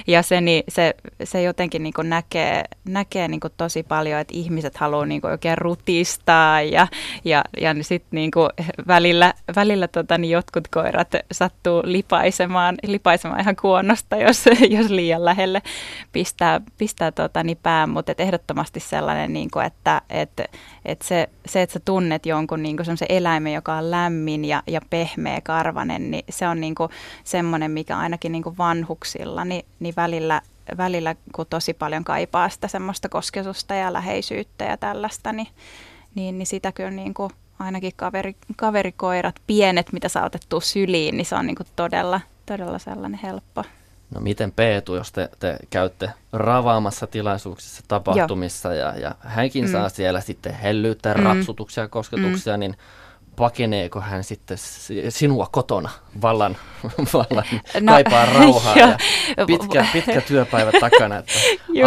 ja 0.06 0.22
se, 0.22 0.40
niin, 0.40 0.64
se, 0.68 0.94
se 1.24 1.42
jotenkin 1.42 1.82
niin 1.82 1.94
näkee, 2.02 2.64
näkee 2.84 3.28
niin 3.28 3.40
tosi 3.56 3.82
paljon, 3.82 4.20
että 4.20 4.34
ihmiset 4.36 4.76
haluaa 4.76 5.06
niin 5.06 5.26
oikein 5.26 5.58
rutistaa 5.58 6.62
ja, 6.62 6.86
ja, 7.24 7.44
ja 7.60 7.74
sitten 7.80 8.16
niin 8.16 8.30
välillä, 8.86 9.34
välillä 9.56 9.88
tota, 9.88 10.18
niin 10.18 10.30
jotkut 10.30 10.68
koirat 10.68 11.08
sattuu 11.32 11.82
lipaisemaan, 11.84 12.76
lipaisemaan 12.86 13.40
ihan 13.40 13.56
kuonnosta, 13.56 14.16
jos, 14.16 14.44
jos 14.70 14.90
liian 14.90 15.24
lähelle 15.24 15.62
pistää, 16.12 16.60
pistää 16.78 17.12
tota, 17.12 17.44
niin 17.44 17.58
pään, 17.62 17.90
mutta 17.90 18.12
ehdottomasti 18.18 18.80
sellainen, 18.80 19.32
niin 19.32 19.50
kuin, 19.50 19.66
että 19.66 20.02
et, 20.10 20.40
et 20.84 21.02
se, 21.02 21.28
se, 21.46 21.62
että 21.62 21.72
sä 21.72 21.80
tunnet 21.84 22.26
jonkun 22.26 22.62
niin 22.62 22.76
semmoisen 22.82 23.08
eläimen, 23.08 23.52
joka 23.52 23.74
on 23.74 23.90
lämmin 23.90 24.44
ja, 24.44 24.62
ja 24.66 24.80
pehmeä 24.90 25.40
karvanen, 25.40 26.10
niin 26.10 26.24
se 26.28 26.48
on 26.48 26.60
niin 26.60 26.74
semmoinen, 27.24 27.70
mikä 27.70 27.98
ainakin 27.98 28.32
niin 28.32 28.44
vanhuksilla, 28.80 29.44
niin, 29.44 29.64
niin 29.80 29.94
välillä, 29.96 30.42
välillä 30.76 31.14
kun 31.34 31.46
tosi 31.50 31.74
paljon 31.74 32.04
kaipaa 32.04 32.48
sitä 32.48 32.68
semmoista 32.68 33.08
kosketusta 33.08 33.74
ja 33.74 33.92
läheisyyttä 33.92 34.64
ja 34.64 34.76
tällaista, 34.76 35.32
niin, 35.32 35.48
niin, 36.14 36.38
niin 36.38 36.46
sitä 36.46 36.72
kyllä 36.72 36.90
niin 36.90 37.14
kuin 37.14 37.30
ainakin 37.58 37.92
kaveri, 37.96 38.36
kaverikoirat, 38.56 39.34
pienet, 39.46 39.92
mitä 39.92 40.08
saa 40.08 40.24
otettua 40.24 40.60
syliin, 40.60 41.16
niin 41.16 41.24
se 41.24 41.34
on 41.34 41.46
niin 41.46 41.56
kuin 41.56 41.66
todella, 41.76 42.20
todella 42.46 42.78
sellainen 42.78 43.20
helppo. 43.22 43.64
No 44.14 44.20
miten 44.20 44.52
Peetu, 44.52 44.94
jos 44.94 45.12
te, 45.12 45.28
te 45.38 45.56
käytte 45.70 46.10
ravaamassa 46.32 47.06
tilaisuuksissa, 47.06 47.82
tapahtumissa 47.88 48.74
ja, 48.74 48.98
ja 48.98 49.14
hänkin 49.20 49.64
mm. 49.64 49.72
saa 49.72 49.88
siellä 49.88 50.20
sitten 50.20 50.54
hellyyttä, 50.54 51.14
mm. 51.14 51.22
rapsutuksia, 51.22 51.88
kosketuksia, 51.88 52.56
mm. 52.56 52.60
niin 52.60 52.76
pakeneeko 53.40 54.00
hän 54.00 54.24
sitten 54.24 54.58
sinua 55.08 55.48
kotona 55.52 55.90
vallan, 56.22 56.56
vallan 57.14 57.44
no, 57.80 57.92
kaipaa 57.92 58.26
rauhaa 58.26 58.76
ja 58.76 58.98
pitkä, 59.46 59.86
pitkä 59.92 60.20
työpäivä 60.20 60.70
takana, 60.80 61.18
että 61.18 61.32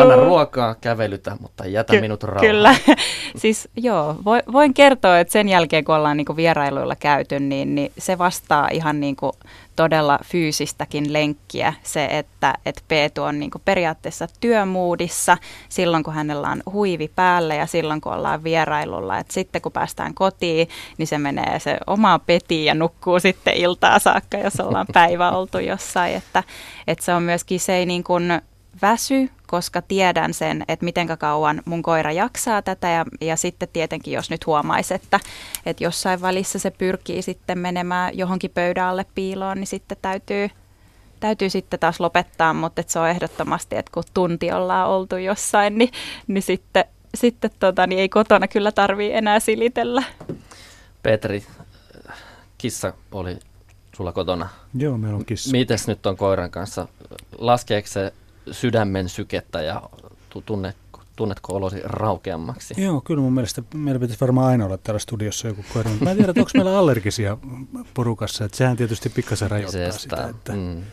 anna 0.01 0.15
ruokaa, 0.15 0.75
kävelytä, 0.75 1.37
mutta 1.39 1.65
jätä 1.65 1.93
Ky- 1.93 2.01
minut 2.01 2.23
rauhaan. 2.23 2.47
Kyllä, 2.47 2.75
siis 3.41 3.69
joo, 3.77 4.15
voin 4.51 4.73
kertoa, 4.73 5.19
että 5.19 5.31
sen 5.31 5.49
jälkeen 5.49 5.83
kun 5.83 5.95
ollaan 5.95 6.17
niinku 6.17 6.35
vierailuilla 6.35 6.95
käyty, 6.95 7.39
niin, 7.39 7.75
niin 7.75 7.91
se 7.97 8.17
vastaa 8.17 8.67
ihan 8.71 8.99
niinku 8.99 9.31
todella 9.75 10.19
fyysistäkin 10.23 11.13
lenkkiä 11.13 11.73
se, 11.83 12.05
että, 12.05 12.53
että 12.65 12.81
Peetu 12.87 13.23
on 13.23 13.39
niin 13.39 13.51
periaatteessa 13.65 14.27
työmuudissa 14.39 15.37
silloin, 15.69 16.03
kun 16.03 16.13
hänellä 16.13 16.49
on 16.49 16.63
huivi 16.71 17.11
päällä 17.15 17.55
ja 17.55 17.65
silloin, 17.65 18.01
kun 18.01 18.13
ollaan 18.13 18.43
vierailulla. 18.43 19.17
Et 19.17 19.31
sitten 19.31 19.61
kun 19.61 19.71
päästään 19.71 20.13
kotiin, 20.13 20.69
niin 20.97 21.07
se 21.07 21.17
menee 21.17 21.59
se 21.59 21.77
oma 21.87 22.19
peti 22.19 22.65
ja 22.65 22.73
nukkuu 22.73 23.19
sitten 23.19 23.53
iltaa 23.53 23.99
saakka, 23.99 24.37
jos 24.37 24.59
ollaan 24.59 24.87
päivä 24.93 25.31
oltu 25.31 25.59
jossain. 25.59 26.15
Että, 26.15 26.43
että 26.87 27.05
se 27.05 27.13
on 27.13 27.23
myöskin 27.23 27.59
se 27.59 27.75
ei 27.75 27.85
niin 27.85 28.03
kuin 28.03 28.41
väsy, 28.81 29.29
koska 29.47 29.81
tiedän 29.81 30.33
sen, 30.33 30.63
että 30.67 30.85
miten 30.85 31.07
kauan 31.17 31.61
mun 31.65 31.81
koira 31.81 32.11
jaksaa 32.11 32.61
tätä 32.61 32.89
ja, 32.89 33.05
ja 33.21 33.35
sitten 33.35 33.69
tietenkin, 33.73 34.13
jos 34.13 34.29
nyt 34.29 34.45
huomaisi, 34.45 34.93
että, 34.93 35.19
että 35.65 35.83
jossain 35.83 36.21
välissä 36.21 36.59
se 36.59 36.71
pyrkii 36.71 37.21
sitten 37.21 37.59
menemään 37.59 38.17
johonkin 38.17 38.51
pöydän 38.51 38.85
alle 38.85 39.05
piiloon, 39.15 39.57
niin 39.57 39.67
sitten 39.67 39.97
täytyy, 40.01 40.49
täytyy 41.19 41.49
sitten 41.49 41.79
taas 41.79 41.99
lopettaa, 41.99 42.53
mutta 42.53 42.81
että 42.81 42.93
se 42.93 42.99
on 42.99 43.09
ehdottomasti, 43.09 43.75
että 43.75 43.91
kun 43.93 44.03
tunti 44.13 44.51
ollaan 44.51 44.89
oltu 44.89 45.17
jossain, 45.17 45.77
niin, 45.77 45.91
niin 46.27 46.43
sitten, 46.43 46.85
sitten 47.15 47.51
tota, 47.59 47.87
niin 47.87 47.99
ei 47.99 48.09
kotona 48.09 48.47
kyllä 48.47 48.71
tarvii 48.71 49.13
enää 49.13 49.39
silitellä. 49.39 50.03
Petri, 51.03 51.43
kissa 52.57 52.93
oli 53.11 53.37
sulla 53.95 54.11
kotona. 54.11 54.49
Joo, 54.73 54.97
meillä 54.97 55.17
on 55.17 55.25
kissa. 55.25 55.51
Mites 55.51 55.87
nyt 55.87 56.05
on 56.05 56.17
koiran 56.17 56.51
kanssa? 56.51 56.87
Laskeeko 57.37 57.87
se 57.87 58.13
sydämen 58.51 59.09
sykettä 59.09 59.61
ja 59.61 59.81
tunnet, 60.45 60.75
tunnetko 61.15 61.55
olosi 61.55 61.81
raukeammaksi? 61.83 62.73
Joo, 62.77 63.01
kyllä 63.01 63.21
mun 63.21 63.33
mielestä 63.33 63.63
meillä 63.73 63.99
pitäisi 63.99 64.21
varmaan 64.21 64.47
aina 64.47 64.65
olla 64.65 64.77
täällä 64.77 64.99
studiossa 64.99 65.47
joku 65.47 65.65
koira. 65.73 65.91
Mä 65.99 66.11
en 66.11 66.17
tiedä, 66.17 66.33
onko 66.37 66.51
meillä 66.53 66.77
allergisia 66.77 67.37
porukassa, 67.93 68.45
että 68.45 68.57
sehän 68.57 68.77
tietysti 68.77 69.09
pikkasen 69.09 69.51
rajoittaa 69.51 69.91
sitä. 69.91 70.27
Että... 70.29 70.53
Mm. 70.53 70.83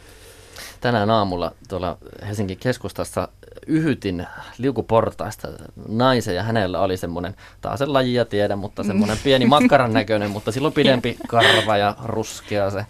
Tänään 0.81 1.11
aamulla 1.11 1.53
tuolla 1.69 1.99
Helsingin 2.27 2.59
keskustassa 2.59 3.29
yhytin 3.67 4.27
liukuportaista 4.59 5.49
naisen 5.89 6.35
ja 6.35 6.43
hänellä 6.43 6.81
oli 6.81 6.97
semmoinen, 6.97 7.35
taas 7.61 7.79
sen 7.79 7.93
lajia 7.93 8.25
tiedä, 8.25 8.57
mutta 8.57 8.85
semmoinen 8.85 9.19
pieni 9.25 9.47
makkaran 9.47 9.93
näköinen, 9.93 10.31
mutta 10.31 10.53
silloin 10.53 10.75
pidempi 10.75 11.19
karva 11.29 11.77
ja 11.77 11.97
ruskea 12.05 12.71
se 12.71 12.87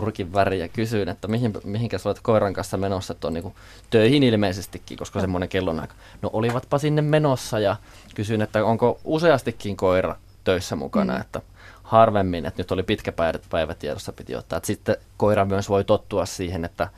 turkin 0.00 0.32
väri 0.32 0.60
ja 0.60 0.68
kysyin, 0.68 1.08
että 1.08 1.28
mihin, 1.28 1.52
mihinkä 1.64 1.96
olet 2.04 2.20
koiran 2.22 2.52
kanssa 2.52 2.76
menossa, 2.76 3.12
että 3.12 3.26
on 3.26 3.34
niin 3.34 3.54
töihin 3.90 4.22
ilmeisestikin, 4.22 4.98
koska 4.98 5.20
semmoinen 5.20 5.48
kellonaika. 5.48 5.94
No 6.22 6.30
olivatpa 6.32 6.78
sinne 6.78 7.02
menossa 7.02 7.58
ja 7.58 7.76
kysyin, 8.14 8.42
että 8.42 8.64
onko 8.64 9.00
useastikin 9.04 9.76
koira 9.76 10.16
töissä 10.44 10.76
mukana, 10.76 11.14
mm. 11.14 11.20
että 11.20 11.40
harvemmin, 11.82 12.46
että 12.46 12.62
nyt 12.62 12.72
oli 12.72 12.82
pitkä 12.82 13.12
päivä, 13.12 13.38
päivä 13.50 13.74
tiedossa 13.74 14.12
piti 14.12 14.36
ottaa. 14.36 14.56
Että 14.56 14.66
sitten 14.66 14.96
koira 15.16 15.44
myös 15.44 15.68
voi 15.68 15.84
tottua 15.84 16.26
siihen, 16.26 16.64
että 16.64 16.88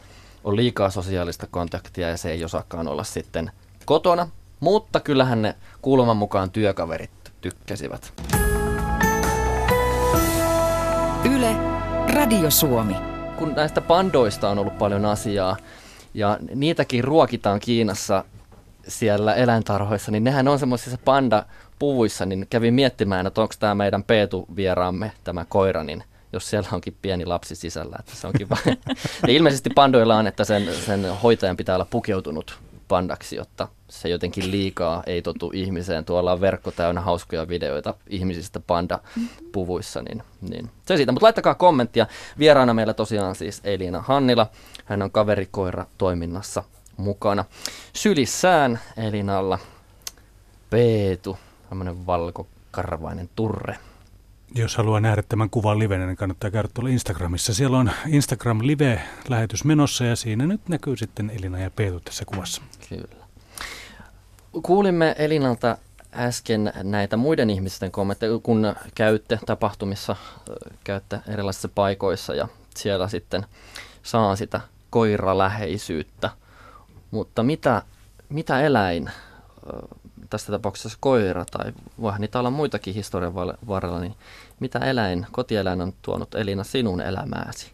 on 0.45 0.57
liikaa 0.57 0.91
sosiaalista 0.91 1.47
kontaktia 1.50 2.09
ja 2.09 2.17
se 2.17 2.31
ei 2.31 2.45
osaakaan 2.45 2.88
olla 2.88 3.05
sitten 3.05 3.50
kotona, 3.85 4.29
mutta 4.61 5.00
kyllähän 5.00 5.43
ne 5.43 5.55
kuuleman 5.83 6.17
mukaan 6.17 6.50
työkaverit 6.50 7.11
tykkäsivät. 7.41 8.12
Radio 12.26 12.50
Suomi. 12.50 12.97
Kun 13.38 13.52
näistä 13.56 13.80
pandoista 13.80 14.49
on 14.49 14.59
ollut 14.59 14.78
paljon 14.78 15.04
asiaa 15.04 15.56
ja 16.14 16.38
niitäkin 16.54 17.04
ruokitaan 17.04 17.61
Kiinassa 17.61 18.25
siellä 18.88 19.35
eläintarhoissa, 19.35 20.11
niin 20.12 20.25
nehän 20.25 20.49
on 20.49 20.59
semmoisissa 20.59 20.99
panda-puvuissa, 21.04 22.26
niin 22.26 22.47
kävin 22.50 22.75
miettimään, 22.75 23.26
että 23.26 23.40
onko 23.40 23.54
tämä 23.59 23.75
meidän 23.75 24.04
Peetu-vieraamme, 24.04 25.12
tämä 25.25 25.45
koira, 25.49 25.85
niin 25.85 26.04
jos 26.33 26.50
siellä 26.50 26.68
onkin 26.73 26.97
pieni 27.02 27.26
lapsi 27.26 27.54
sisällä. 27.54 27.97
Että 27.99 28.12
se 28.14 28.26
onkin 28.26 28.49
vain. 28.49 28.78
ja 29.26 29.33
ilmeisesti 29.33 29.71
pandoilla 29.75 30.16
on, 30.16 30.26
että 30.26 30.45
sen, 30.45 30.75
sen 30.87 31.16
hoitajan 31.23 31.56
pitää 31.56 31.75
olla 31.75 31.87
pukeutunut 31.90 32.59
pandaksi, 32.88 33.37
jotta 33.37 33.69
se 33.88 34.09
jotenkin 34.09 34.50
liikaa 34.50 35.02
ei 35.07 35.23
totu 35.23 35.50
ihmiseen. 35.55 36.05
Tuolla 36.05 36.33
on 36.33 36.40
verkko 36.40 36.71
täynnä 36.71 37.00
hauskoja 37.00 37.49
videoita 37.49 37.95
ihmisistä 38.09 38.61
panda-puvuissa, 38.61 40.02
niin, 40.02 40.23
niin 40.40 40.71
se 40.87 40.97
siitä. 40.97 41.12
Mutta 41.12 41.25
laittakaa 41.25 41.55
kommenttia. 41.55 42.07
Vieraana 42.38 42.75
meillä 42.75 42.95
tosiaan 42.95 43.35
siis 43.35 43.61
Elina 43.64 44.00
Hannila. 44.00 44.47
Hän 44.85 45.02
on 45.02 45.11
kaverikoira 45.11 45.87
toiminnassa 45.99 46.62
mukana. 46.97 47.45
Sylissään 47.93 48.81
Elinalla 48.97 49.59
Peetu, 50.71 51.38
tämmöinen 51.69 52.07
valkokarvainen 52.07 53.31
turre. 53.37 53.78
Jos 54.55 54.76
haluaa 54.76 55.00
nähdä 55.00 55.23
tämän 55.29 55.50
kuvan 55.50 55.79
livenä, 55.79 56.07
niin 56.07 56.17
kannattaa 56.17 56.50
käydä 56.50 56.69
tuolla 56.75 56.91
Instagramissa. 56.91 57.55
Siellä 57.55 57.79
on 57.79 57.91
Instagram 58.07 58.59
Live-lähetys 58.62 59.65
menossa 59.65 60.05
ja 60.05 60.17
siinä 60.17 60.47
nyt 60.47 60.69
näkyy 60.69 60.97
sitten 60.97 61.31
Elina 61.31 61.59
ja 61.59 61.71
Peetu 61.71 62.00
tässä 62.00 62.25
kuvassa. 62.25 62.62
Kyllä. 62.88 63.26
Kuulimme 64.62 65.15
Elinalta 65.19 65.79
äsken 66.15 66.73
näitä 66.83 67.17
muiden 67.17 67.50
ihmisten 67.50 67.91
kommentteja, 67.91 68.38
kun 68.43 68.75
käytte 68.95 69.38
tapahtumissa, 69.47 70.17
käytte 70.85 71.21
erilaisissa 71.29 71.69
paikoissa 71.69 72.35
ja 72.35 72.49
siellä 72.76 73.09
sitten 73.09 73.47
saa 74.03 74.37
sitä 74.37 74.61
koiraläheisyyttä. 74.91 76.31
Mutta 77.11 77.43
mitä, 77.43 77.83
mitä 78.29 78.61
eläin, 78.61 79.11
tässä 80.30 80.52
tapauksessa 80.52 80.99
koira 81.00 81.45
tai 81.45 81.73
voihan 82.00 82.21
niitä 82.21 82.38
olla 82.38 82.50
muitakin 82.50 82.95
historian 82.95 83.35
varrella, 83.68 84.00
niin 84.00 84.14
mitä 84.61 84.78
eläin, 84.78 85.26
kotieläin 85.33 85.80
on 85.80 85.92
tuonut 86.02 86.35
Elina 86.35 86.64
sinun 86.64 87.00
elämääsi? 87.00 87.73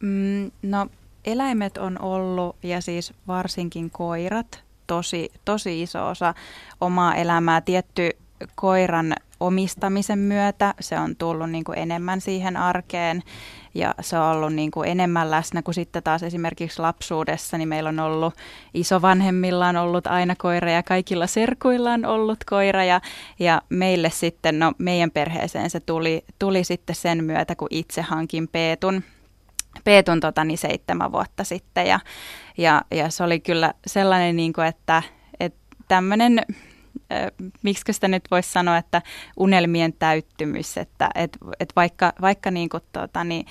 Mm, 0.00 0.50
no 0.62 0.86
eläimet 1.24 1.78
on 1.78 2.02
ollut 2.02 2.56
ja 2.62 2.80
siis 2.80 3.12
varsinkin 3.26 3.90
koirat 3.90 4.64
tosi, 4.86 5.32
tosi 5.44 5.82
iso 5.82 6.08
osa 6.08 6.34
omaa 6.80 7.14
elämää. 7.14 7.60
Tietty 7.60 8.10
koiran 8.54 9.14
omistamisen 9.46 10.18
myötä. 10.18 10.74
Se 10.80 10.98
on 10.98 11.16
tullut 11.16 11.50
niin 11.50 11.64
kuin 11.64 11.78
enemmän 11.78 12.20
siihen 12.20 12.56
arkeen 12.56 13.22
ja 13.74 13.94
se 14.00 14.18
on 14.18 14.36
ollut 14.36 14.52
niin 14.52 14.70
kuin 14.70 14.88
enemmän 14.88 15.30
läsnä 15.30 15.62
kuin 15.62 15.74
sitten 15.74 16.02
taas 16.02 16.22
esimerkiksi 16.22 16.82
lapsuudessa, 16.82 17.58
niin 17.58 17.68
meillä 17.68 17.88
on 17.88 18.00
ollut 18.00 18.34
isovanhemmilla 18.74 19.68
on 19.68 19.76
ollut 19.76 20.06
aina 20.06 20.36
koira 20.36 20.70
ja 20.70 20.82
kaikilla 20.82 21.26
serkuilla 21.26 21.92
on 21.92 22.04
ollut 22.04 22.44
koira 22.44 22.84
ja, 22.84 23.00
ja 23.38 23.62
meille 23.68 24.10
sitten, 24.10 24.58
no 24.58 24.72
meidän 24.78 25.10
perheeseen 25.10 25.70
se 25.70 25.80
tuli, 25.80 26.24
tuli 26.38 26.64
sitten 26.64 26.96
sen 26.96 27.24
myötä, 27.24 27.54
kun 27.54 27.68
itse 27.70 28.02
hankin 28.02 28.48
Peetun, 28.48 29.02
Peetun 29.84 30.20
tota, 30.20 30.44
niin 30.44 30.58
seitsemän 30.58 31.12
vuotta 31.12 31.44
sitten 31.44 31.86
ja, 31.86 32.00
ja, 32.58 32.82
ja 32.90 33.10
se 33.10 33.24
oli 33.24 33.40
kyllä 33.40 33.74
sellainen, 33.86 34.36
niin 34.36 34.52
kuin, 34.52 34.66
että, 34.66 35.02
että 35.40 35.58
tämmöinen 35.88 36.42
miksi 37.62 37.92
sitä 37.92 38.08
nyt 38.08 38.24
voisi 38.30 38.52
sanoa, 38.52 38.76
että 38.76 39.02
unelmien 39.36 39.92
täyttymys, 39.92 40.78
että 40.78 41.10
et, 41.14 41.38
et 41.60 41.72
vaikka, 41.76 42.12
vaikka 42.20 42.50
niin 42.50 42.68
kuin, 42.68 42.82
tota, 42.92 43.24
niin, 43.24 43.46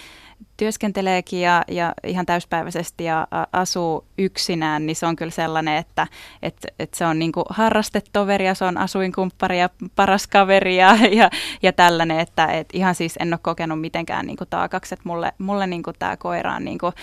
työskenteleekin 0.58 1.42
ja, 1.42 1.64
ja 1.68 1.94
ihan 2.08 2.26
täyspäiväisesti 2.26 3.04
ja 3.04 3.28
asuu 3.52 4.06
yksinään, 4.18 4.86
niin 4.86 4.96
se 4.96 5.06
on 5.06 5.16
kyllä 5.16 5.32
sellainen, 5.32 5.78
että 5.78 6.08
et, 6.42 6.58
et 6.80 6.94
se 6.94 7.06
on 7.06 7.20
niin 7.20 7.32
kuin 7.32 7.46
harrastetoveri 7.50 8.46
ja 8.46 8.56
se 8.56 8.66
on 8.66 8.78
asuinkumppari 8.78 9.60
ja 9.60 9.70
paras 9.96 10.28
kaveri 10.28 10.78
ja, 10.78 10.98
ja, 11.12 11.30
ja 11.62 11.74
tällainen, 11.74 12.20
että 12.20 12.46
et 12.46 12.70
ihan 12.74 12.96
siis 12.96 13.16
en 13.20 13.34
ole 13.34 13.40
kokenut 13.42 13.82
mitenkään 13.82 14.26
niin 14.26 14.38
kuin 14.38 14.50
taakaksi, 14.50 14.96
että 14.96 15.10
mulle, 15.10 15.34
mulle 15.38 15.68
niin 15.68 15.84
kuin 15.84 15.96
tämä 16.00 16.18
koira 16.18 16.56
on 16.56 16.66
niin 16.66 16.80
kuin 16.80 16.94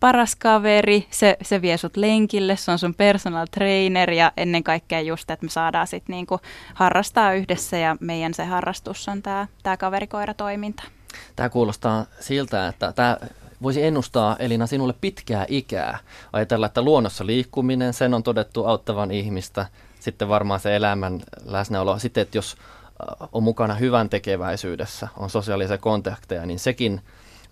paras 0.00 0.36
kaveri, 0.36 1.06
se, 1.10 1.36
se 1.42 1.62
vie 1.62 1.76
sut 1.76 1.96
lenkille, 1.96 2.56
se 2.56 2.70
on 2.70 2.78
sun 2.78 2.94
personal 2.94 3.46
trainer 3.50 4.10
ja 4.10 4.32
ennen 4.36 4.64
kaikkea 4.64 5.00
just, 5.00 5.30
että 5.30 5.46
me 5.46 5.50
saadaan 5.50 5.86
sitten 5.86 6.12
niinku 6.12 6.38
harrastaa 6.74 7.32
yhdessä 7.32 7.76
ja 7.76 7.96
meidän 8.00 8.34
se 8.34 8.44
harrastus 8.44 9.08
on 9.08 9.22
tämä 9.22 9.46
tää 9.62 9.76
kaverikoiratoiminta. 9.76 10.95
Tämä 11.36 11.48
kuulostaa 11.48 12.06
siltä, 12.20 12.68
että 12.68 12.92
tämä 12.92 13.16
voisi 13.62 13.82
ennustaa 13.82 14.36
Elina 14.38 14.66
sinulle 14.66 14.94
pitkää 15.00 15.44
ikää. 15.48 15.98
Ajatella, 16.32 16.66
että 16.66 16.82
luonnossa 16.82 17.26
liikkuminen, 17.26 17.94
sen 17.94 18.14
on 18.14 18.22
todettu 18.22 18.64
auttavan 18.64 19.10
ihmistä. 19.10 19.66
Sitten 20.00 20.28
varmaan 20.28 20.60
se 20.60 20.76
elämän 20.76 21.22
läsnäolo. 21.44 21.98
Sitten, 21.98 22.22
että 22.22 22.38
jos 22.38 22.56
äh, 22.58 23.28
on 23.32 23.42
mukana 23.42 23.74
hyvän 23.74 24.08
tekeväisyydessä, 24.08 25.08
on 25.16 25.30
sosiaalisia 25.30 25.78
kontakteja, 25.78 26.46
niin 26.46 26.58
sekin 26.58 27.00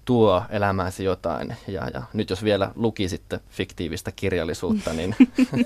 tuo 0.04 0.42
elämääsi 0.50 1.04
jotain. 1.04 1.56
Ja, 1.68 1.88
ja 1.94 2.02
nyt 2.12 2.30
jos 2.30 2.44
vielä 2.44 2.70
luki 2.74 3.08
sitten 3.08 3.40
fiktiivistä 3.50 4.12
kirjallisuutta, 4.12 4.92
niin 4.92 5.16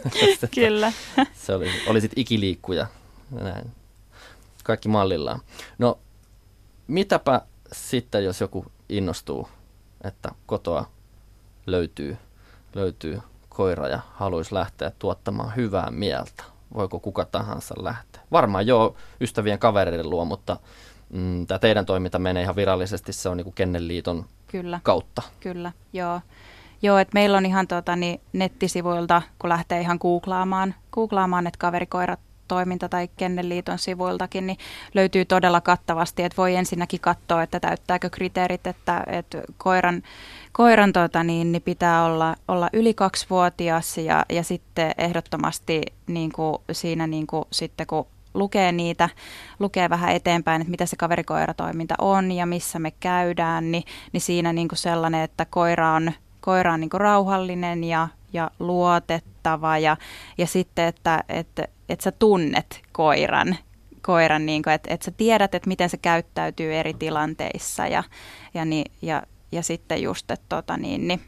Kyllä. 0.54 0.92
se 1.46 1.54
oli, 1.54 1.70
olisit 1.86 2.12
ikiliikkuja. 2.16 2.86
Näin. 3.30 3.70
Kaikki 4.64 4.88
mallillaan. 4.88 5.40
No 5.78 5.98
mitäpä 6.86 7.40
sitten, 7.72 8.24
jos 8.24 8.40
joku 8.40 8.64
innostuu, 8.88 9.48
että 10.04 10.28
kotoa 10.46 10.88
löytyy, 11.66 12.16
löytyy 12.74 13.20
koira 13.48 13.88
ja 13.88 14.00
haluaisi 14.14 14.54
lähteä 14.54 14.92
tuottamaan 14.98 15.56
hyvää 15.56 15.90
mieltä? 15.90 16.44
Voiko 16.74 17.00
kuka 17.00 17.24
tahansa 17.24 17.74
lähteä? 17.78 18.22
Varmaan 18.32 18.66
joo 18.66 18.96
ystävien 19.20 19.58
kavereiden 19.58 20.10
luo, 20.10 20.24
mutta 20.24 20.56
mm, 21.12 21.46
tämä 21.46 21.58
teidän 21.58 21.86
toiminta 21.86 22.18
menee 22.18 22.42
ihan 22.42 22.56
virallisesti, 22.56 23.12
se 23.12 23.28
on 23.28 23.36
niin 23.36 23.52
Kennelliiton 23.52 24.26
Kyllä, 24.46 24.80
kautta. 24.82 25.22
kyllä, 25.40 25.72
joo. 25.92 26.20
Joo, 26.82 26.98
että 26.98 27.14
meillä 27.14 27.36
on 27.36 27.46
ihan 27.46 27.68
tota, 27.68 27.96
niin 27.96 28.20
nettisivuilta, 28.32 29.22
kun 29.38 29.50
lähtee 29.50 29.80
ihan 29.80 29.98
googlaamaan, 30.00 30.74
googlaamaan 30.92 31.46
että 31.46 31.58
kaverikoirat 31.58 32.20
toiminta 32.48 32.88
tai 32.88 33.08
Kennelliiton 33.16 33.78
sivuiltakin, 33.78 34.46
niin 34.46 34.58
löytyy 34.94 35.24
todella 35.24 35.60
kattavasti, 35.60 36.22
että 36.22 36.36
voi 36.36 36.54
ensinnäkin 36.54 37.00
katsoa, 37.00 37.42
että 37.42 37.60
täyttääkö 37.60 38.10
kriteerit, 38.10 38.66
että, 38.66 39.04
että 39.06 39.42
koiran, 39.58 40.02
koiran 40.52 40.92
tota, 40.92 41.24
niin, 41.24 41.52
niin 41.52 41.62
pitää 41.62 42.04
olla, 42.04 42.36
olla 42.48 42.70
yli 42.72 42.94
kaksivuotias 42.94 43.98
ja, 43.98 44.24
ja 44.28 44.42
sitten 44.42 44.94
ehdottomasti 44.98 45.82
niin 46.06 46.32
kuin 46.32 46.58
siinä 46.72 47.06
niin 47.06 47.26
kuin, 47.26 47.44
sitten 47.52 47.86
kun 47.86 48.06
lukee 48.34 48.72
niitä, 48.72 49.08
lukee 49.58 49.90
vähän 49.90 50.12
eteenpäin, 50.14 50.60
että 50.60 50.70
mitä 50.70 50.86
se 50.86 50.96
kaverikoiratoiminta 50.96 51.94
on 51.98 52.32
ja 52.32 52.46
missä 52.46 52.78
me 52.78 52.90
käydään, 52.90 53.72
niin, 53.72 53.84
niin 54.12 54.20
siinä 54.20 54.52
niin 54.52 54.68
kuin 54.68 54.78
sellainen, 54.78 55.22
että 55.22 55.44
koira 55.50 55.92
on, 55.92 56.12
koira 56.40 56.72
on 56.72 56.80
niin 56.80 56.90
kuin 56.90 57.00
rauhallinen 57.00 57.84
ja, 57.84 58.08
ja 58.32 58.50
luotettava 58.58 59.78
ja, 59.78 59.96
ja 60.38 60.46
sitten, 60.46 60.84
että, 60.84 61.24
että, 61.28 61.68
että 61.88 62.02
sä 62.02 62.12
tunnet 62.12 62.82
koiran, 62.92 63.58
koiran 64.02 64.46
niin 64.46 64.62
kuin, 64.62 64.74
että, 64.74 64.94
että 64.94 65.04
sä 65.04 65.10
tiedät, 65.10 65.54
että 65.54 65.68
miten 65.68 65.90
se 65.90 65.96
käyttäytyy 65.96 66.74
eri 66.74 66.94
tilanteissa 66.94 67.86
ja, 67.86 68.04
ja, 68.54 68.64
niin, 68.64 68.92
ja, 69.02 69.22
ja 69.52 69.62
sitten 69.62 70.02
just, 70.02 70.30
että 70.30 70.46
tota 70.48 70.76
niin, 70.76 71.08
niin, 71.08 71.20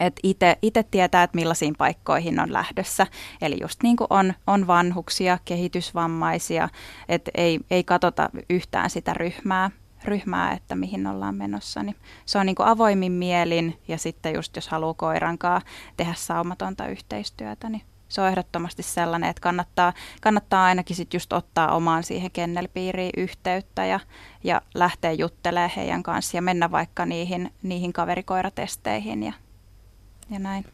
että 0.00 0.56
itse 0.62 0.82
tietää, 0.82 1.22
että 1.22 1.34
millaisiin 1.34 1.74
paikkoihin 1.78 2.40
on 2.40 2.52
lähdössä. 2.52 3.06
Eli 3.42 3.56
just 3.60 3.82
niin 3.82 3.96
kuin 3.96 4.06
on, 4.10 4.34
on 4.46 4.66
vanhuksia, 4.66 5.38
kehitysvammaisia, 5.44 6.68
että 7.08 7.30
ei, 7.34 7.60
ei 7.70 7.84
katsota 7.84 8.30
yhtään 8.50 8.90
sitä 8.90 9.14
ryhmää, 9.14 9.70
ryhmää, 10.04 10.52
että 10.52 10.74
mihin 10.74 11.06
ollaan 11.06 11.34
menossa. 11.34 11.82
Niin 11.82 11.96
se 12.26 12.38
on 12.38 12.46
niin 12.46 12.56
kuin 12.56 12.68
avoimin 12.68 13.12
mielin 13.12 13.78
ja 13.88 13.98
sitten 13.98 14.34
just 14.34 14.56
jos 14.56 14.68
haluaa 14.68 14.94
koirankaa 14.94 15.62
tehdä 15.96 16.14
saumatonta 16.16 16.86
yhteistyötä, 16.86 17.68
niin 17.68 17.82
se 18.08 18.20
on 18.20 18.28
ehdottomasti 18.28 18.82
sellainen, 18.82 19.30
että 19.30 19.40
kannattaa, 19.40 19.92
kannattaa 20.20 20.64
ainakin 20.64 20.96
sit 20.96 21.14
just 21.14 21.32
ottaa 21.32 21.74
omaan 21.74 22.04
siihen 22.04 22.30
kennelpiiriin 22.30 23.12
yhteyttä 23.16 23.86
ja, 23.86 24.00
ja 24.44 24.62
lähteä 24.74 25.12
juttelemaan 25.12 25.70
heidän 25.76 26.02
kanssa 26.02 26.36
ja 26.36 26.42
mennä 26.42 26.70
vaikka 26.70 27.06
niihin, 27.06 27.52
niihin 27.62 27.92
kaverikoiratesteihin 27.92 29.22
ja 29.22 29.32
ja 30.30 30.38
näin. 30.38 30.64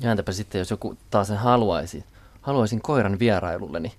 Ja 0.00 0.10
entäpä 0.10 0.32
sitten, 0.32 0.58
jos 0.58 0.70
joku 0.70 0.96
taas 1.10 1.26
sen 1.26 1.36
haluaisi, 1.36 2.04
haluaisin 2.42 2.80
koiran 2.82 3.18
vierailulle, 3.18 3.80
niin 3.80 3.92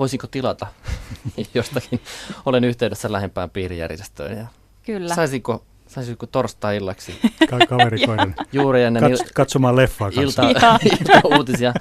voisinko 0.00 0.26
tilata 0.26 0.66
jostakin? 1.54 2.00
Olen 2.46 2.64
yhteydessä 2.64 3.12
lähempään 3.12 3.50
piirijärjestöön. 3.50 4.38
Ja 4.38 4.46
Kyllä. 4.86 5.14
Saisinko, 5.14 5.64
saisinko 5.86 6.26
torstai-illaksi 6.26 7.20
Ka- 7.50 7.66
kaverikoiden 7.68 8.34
juuri 8.52 8.82
ennen 8.82 9.02
Kats- 9.02 9.30
katsomaan 9.34 9.76
leffaa 9.76 10.10
kanssa. 10.10 10.42
ilta, 10.48 10.78
ilta-uutisia 10.84 11.72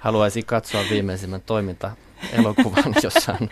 haluaisin 0.00 0.44
katsoa 0.44 0.82
viimeisimmän 0.90 1.40
toiminta-elokuvan, 1.42 2.94
jossa 3.02 3.36
on 3.40 3.48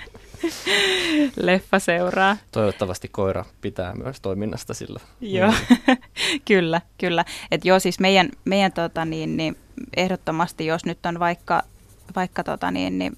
Leffa 1.37 1.79
seuraa. 1.79 2.37
toivottavasti 2.53 3.09
koira 3.09 3.45
pitää 3.61 3.95
myös 3.95 4.21
toiminnasta 4.21 4.75
sillä. 4.75 5.01
Joo, 5.21 5.53
kyllä, 6.45 6.81
kyllä. 6.99 7.25
Et 7.51 7.65
joo, 7.65 7.79
siis 7.79 8.01
meidän, 8.01 8.29
meidän 8.45 8.73
tota 8.73 9.05
niin, 9.05 9.37
niin 9.37 9.57
ehdottomasti, 9.97 10.67
jos 10.67 10.85
nyt 10.85 11.07
on 11.07 11.19
vaikka, 11.19 11.63
vaikka 12.17 12.45
tota 12.45 12.71
niin, 12.71 12.99
niin 12.99 13.17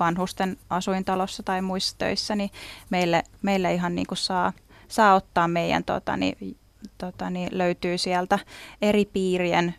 vanhusten 0.00 0.56
asuintalossa 0.70 1.42
tai 1.42 1.62
muissa 1.62 1.98
töissä, 1.98 2.36
niin 2.36 2.50
meille, 2.90 3.22
meille 3.42 3.74
ihan 3.74 3.94
niin 3.94 4.06
kuin 4.06 4.18
saa, 4.18 4.52
saa 4.88 5.14
ottaa 5.14 5.48
meidän, 5.48 5.84
tota 5.84 6.16
niin, 6.16 6.56
tota 6.98 7.30
niin, 7.30 7.48
löytyy 7.52 7.98
sieltä 7.98 8.38
eri 8.82 9.04
piirien 9.04 9.74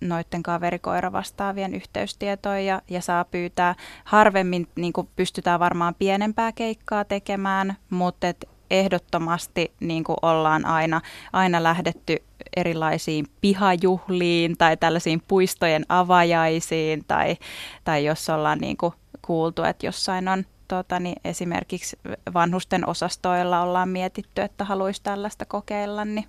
noiden 0.00 0.42
kaverikoira 0.42 1.12
vastaavien 1.12 1.74
yhteystietoja 1.74 2.60
ja, 2.60 2.82
ja 2.90 3.00
saa 3.00 3.24
pyytää. 3.24 3.74
Harvemmin 4.04 4.68
niin 4.76 4.92
kuin 4.92 5.08
pystytään 5.16 5.60
varmaan 5.60 5.94
pienempää 5.94 6.52
keikkaa 6.52 7.04
tekemään, 7.04 7.76
mutta 7.90 8.28
et 8.28 8.48
ehdottomasti 8.80 9.72
niin 9.80 10.04
kuin 10.04 10.16
ollaan 10.22 10.64
aina, 10.66 11.00
aina 11.32 11.62
lähdetty 11.62 12.16
erilaisiin 12.56 13.26
pihajuhliin 13.40 14.56
tai 14.58 14.76
tällaisiin 14.76 15.22
puistojen 15.28 15.84
avajaisiin 15.88 17.04
tai, 17.08 17.36
tai 17.84 18.04
jos 18.04 18.30
ollaan 18.30 18.58
niin 18.58 18.76
kuin 18.76 18.92
kuultu, 19.22 19.62
että 19.62 19.86
jossain 19.86 20.28
on 20.28 20.44
tota, 20.68 21.00
niin 21.00 21.16
esimerkiksi 21.24 21.98
vanhusten 22.34 22.88
osastoilla 22.88 23.60
ollaan 23.60 23.88
mietitty, 23.88 24.42
että 24.42 24.64
haluaisi 24.64 25.02
tällaista 25.02 25.44
kokeilla, 25.44 26.04
niin 26.04 26.28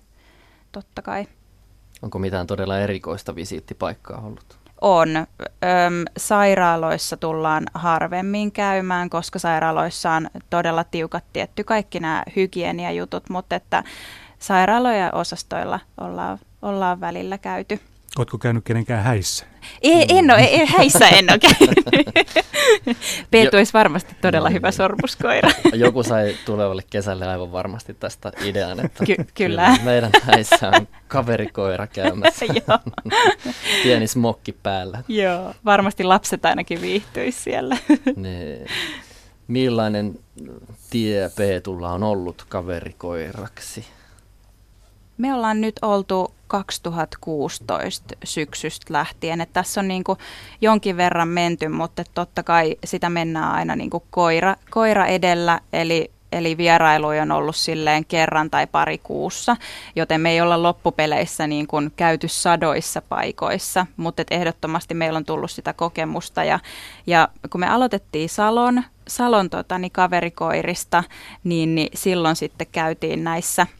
totta 0.72 1.02
kai 1.02 1.26
Onko 2.02 2.18
mitään 2.18 2.46
todella 2.46 2.78
erikoista 2.78 3.34
visiittipaikkaa 3.34 4.20
ollut? 4.20 4.65
On. 4.86 5.16
Öm, 5.16 6.04
sairaaloissa 6.16 7.16
tullaan 7.16 7.64
harvemmin 7.74 8.52
käymään, 8.52 9.10
koska 9.10 9.38
sairaaloissa 9.38 10.10
on 10.10 10.28
todella 10.50 10.84
tiukat 10.84 11.24
tietty 11.32 11.64
kaikki 11.64 12.00
nämä 12.00 12.22
hygieniajutut, 12.36 13.30
mutta 13.30 13.56
että 13.56 13.84
sairaaloja 14.38 15.10
osastoilla 15.12 15.80
ollaan, 16.00 16.38
ollaan 16.62 17.00
välillä 17.00 17.38
käyty. 17.38 17.80
Oletko 18.18 18.38
käynyt 18.38 18.64
kenenkään 18.64 19.04
häissä? 19.04 19.46
Ei, 19.82 20.06
en 20.08 20.30
ole, 20.30 20.40
ei, 20.40 20.66
häissä 20.66 21.08
en 21.08 21.26
ole 21.30 21.38
käynyt. 21.38 22.06
Peetu 23.30 23.56
olisi 23.56 23.72
varmasti 23.72 24.16
todella 24.20 24.48
hyvä 24.48 24.70
sormuskoira. 24.70 25.50
Joku 25.74 26.02
sai 26.02 26.36
tulevalle 26.44 26.82
kesälle 26.90 27.26
aivan 27.28 27.52
varmasti 27.52 27.94
tästä 27.94 28.32
idean, 28.44 28.86
että 28.86 29.04
Ky- 29.04 29.26
kyllä. 29.34 29.76
meidän 29.82 30.10
häissä 30.22 30.68
on 30.68 30.88
kaverikoira 31.08 31.86
käymässä. 31.86 32.44
Joo. 32.68 32.78
Pieni 33.82 34.06
smokki 34.06 34.52
päällä. 34.52 35.02
Joo, 35.08 35.54
varmasti 35.64 36.04
lapset 36.04 36.44
ainakin 36.44 36.80
viihtyisi 36.80 37.40
siellä. 37.42 37.76
Niin. 38.16 38.66
Millainen 39.48 40.18
tie 40.90 41.30
Peetulla 41.36 41.92
on 41.92 42.02
ollut 42.02 42.44
kaverikoiraksi? 42.48 43.84
Me 45.18 45.34
ollaan 45.34 45.60
nyt 45.60 45.74
oltu 45.82 46.34
2016 46.46 48.14
syksystä 48.24 48.92
lähtien, 48.92 49.40
että 49.40 49.52
tässä 49.52 49.80
on 49.80 49.88
niin 49.88 50.04
kuin 50.04 50.18
jonkin 50.60 50.96
verran 50.96 51.28
menty, 51.28 51.68
mutta 51.68 52.04
totta 52.14 52.42
kai 52.42 52.76
sitä 52.84 53.10
mennään 53.10 53.52
aina 53.52 53.76
niin 53.76 53.90
kuin 53.90 54.04
koira, 54.10 54.56
koira 54.70 55.06
edellä, 55.06 55.60
eli 55.72 56.10
Eli 56.32 56.56
vierailuja 56.56 57.22
on 57.22 57.32
ollut 57.32 57.56
silleen 57.56 58.04
kerran 58.04 58.50
tai 58.50 58.66
pari 58.66 58.98
kuussa, 58.98 59.56
joten 59.96 60.20
me 60.20 60.30
ei 60.30 60.40
olla 60.40 60.62
loppupeleissä 60.62 61.46
niin 61.46 61.66
käyty 61.96 62.28
sadoissa 62.28 63.02
paikoissa, 63.02 63.86
mutta 63.96 64.22
et 64.22 64.28
ehdottomasti 64.30 64.94
meillä 64.94 65.16
on 65.16 65.24
tullut 65.24 65.50
sitä 65.50 65.72
kokemusta. 65.72 66.44
Ja, 66.44 66.58
ja 67.06 67.28
kun 67.50 67.60
me 67.60 67.68
aloitettiin 67.68 68.28
Salon, 68.28 68.82
Salon 69.08 69.50
tota, 69.50 69.78
niin 69.78 69.92
kaverikoirista, 69.92 71.04
niin, 71.44 71.74
niin 71.74 71.88
silloin 71.94 72.36
sitten 72.36 72.66
käytiin 72.72 73.24
näissä– 73.24 73.66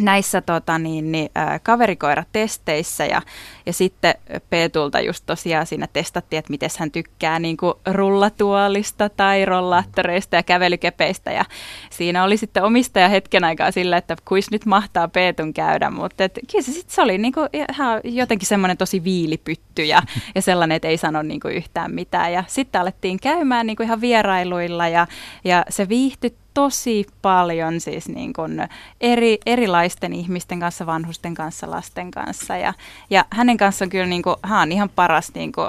näissä 0.00 0.40
tota, 0.40 0.78
niin, 0.78 1.12
niin, 1.12 1.30
äh, 1.38 1.60
kaverikoiratesteissä 1.62 3.06
ja, 3.06 3.22
ja 3.66 3.72
sitten 3.72 4.14
Peetulta 4.50 5.00
just 5.00 5.26
tosiaan 5.26 5.66
siinä 5.66 5.88
testattiin, 5.92 6.38
että 6.38 6.50
miten 6.50 6.70
hän 6.78 6.90
tykkää 6.90 7.38
niin 7.38 7.56
kuin 7.56 7.74
rullatuolista 7.86 9.08
tai 9.08 9.44
rollaattoreista 9.44 10.36
ja 10.36 10.42
kävelykepeistä. 10.42 11.32
Ja 11.32 11.44
siinä 11.90 12.24
oli 12.24 12.36
sitten 12.36 12.62
omistaja 12.62 13.08
hetken 13.08 13.44
aikaa 13.44 13.70
sillä, 13.70 13.96
että 13.96 14.16
kuis 14.24 14.50
nyt 14.50 14.66
mahtaa 14.66 15.08
Peetun 15.08 15.54
käydä, 15.54 15.90
mutta 15.90 16.24
et, 16.24 16.38
kyllä 16.50 16.62
se 16.62 16.72
sitten 16.72 16.94
se 16.94 17.02
oli 17.02 17.18
niin 17.18 17.32
kuin, 17.32 17.48
ihan 17.72 18.00
jotenkin 18.04 18.48
semmoinen 18.48 18.76
tosi 18.76 19.04
viilipytty 19.04 19.84
ja, 19.84 20.02
ja 20.34 20.42
sellainen, 20.42 20.76
että 20.76 20.88
ei 20.88 20.96
sano 20.96 21.22
niin 21.22 21.40
kuin 21.40 21.54
yhtään 21.54 21.94
mitään. 21.94 22.32
Ja 22.32 22.44
sitten 22.46 22.80
alettiin 22.80 23.20
käymään 23.20 23.66
niin 23.66 23.76
kuin 23.76 23.84
ihan 23.84 24.00
vierailuilla 24.00 24.88
ja, 24.88 25.06
ja 25.44 25.64
se 25.68 25.88
viihtyi 25.88 26.39
tosi 26.54 27.06
paljon 27.22 27.80
siis 27.80 28.08
niin 28.08 28.32
kuin 28.32 28.68
eri, 29.00 29.38
erilaisten 29.46 30.12
ihmisten 30.12 30.60
kanssa, 30.60 30.86
vanhusten 30.86 31.34
kanssa, 31.34 31.70
lasten 31.70 32.10
kanssa. 32.10 32.56
Ja, 32.56 32.74
ja 33.10 33.24
hänen 33.30 33.56
kanssaan 33.56 33.86
on 33.86 33.90
kyllä, 33.90 34.06
niin 34.06 34.22
kuin, 34.22 34.36
hän 34.42 34.62
on 34.62 34.72
ihan 34.72 34.90
paras 34.96 35.34
niin 35.34 35.52
kuin, 35.52 35.68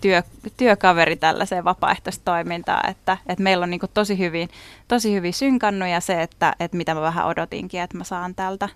työ, 0.00 0.22
työkaveri 0.56 1.16
tällaiseen 1.16 1.64
vapaaehtoistoimintaan, 1.64 2.90
että, 2.90 3.18
että 3.26 3.42
meillä 3.42 3.62
on 3.62 3.70
niin 3.70 3.80
kuin, 3.80 3.90
tosi, 3.94 4.18
hyvin, 4.18 4.48
tosi 4.88 5.14
hyvin 5.14 5.32
synkannut 5.32 5.88
ja 5.88 6.00
se, 6.00 6.22
että, 6.22 6.56
että 6.60 6.76
mitä 6.76 6.94
mä 6.94 7.00
vähän 7.00 7.26
odotinkin, 7.26 7.80
että 7.80 7.98
mä 7.98 8.04
saan 8.04 8.34
tältä, 8.34 8.68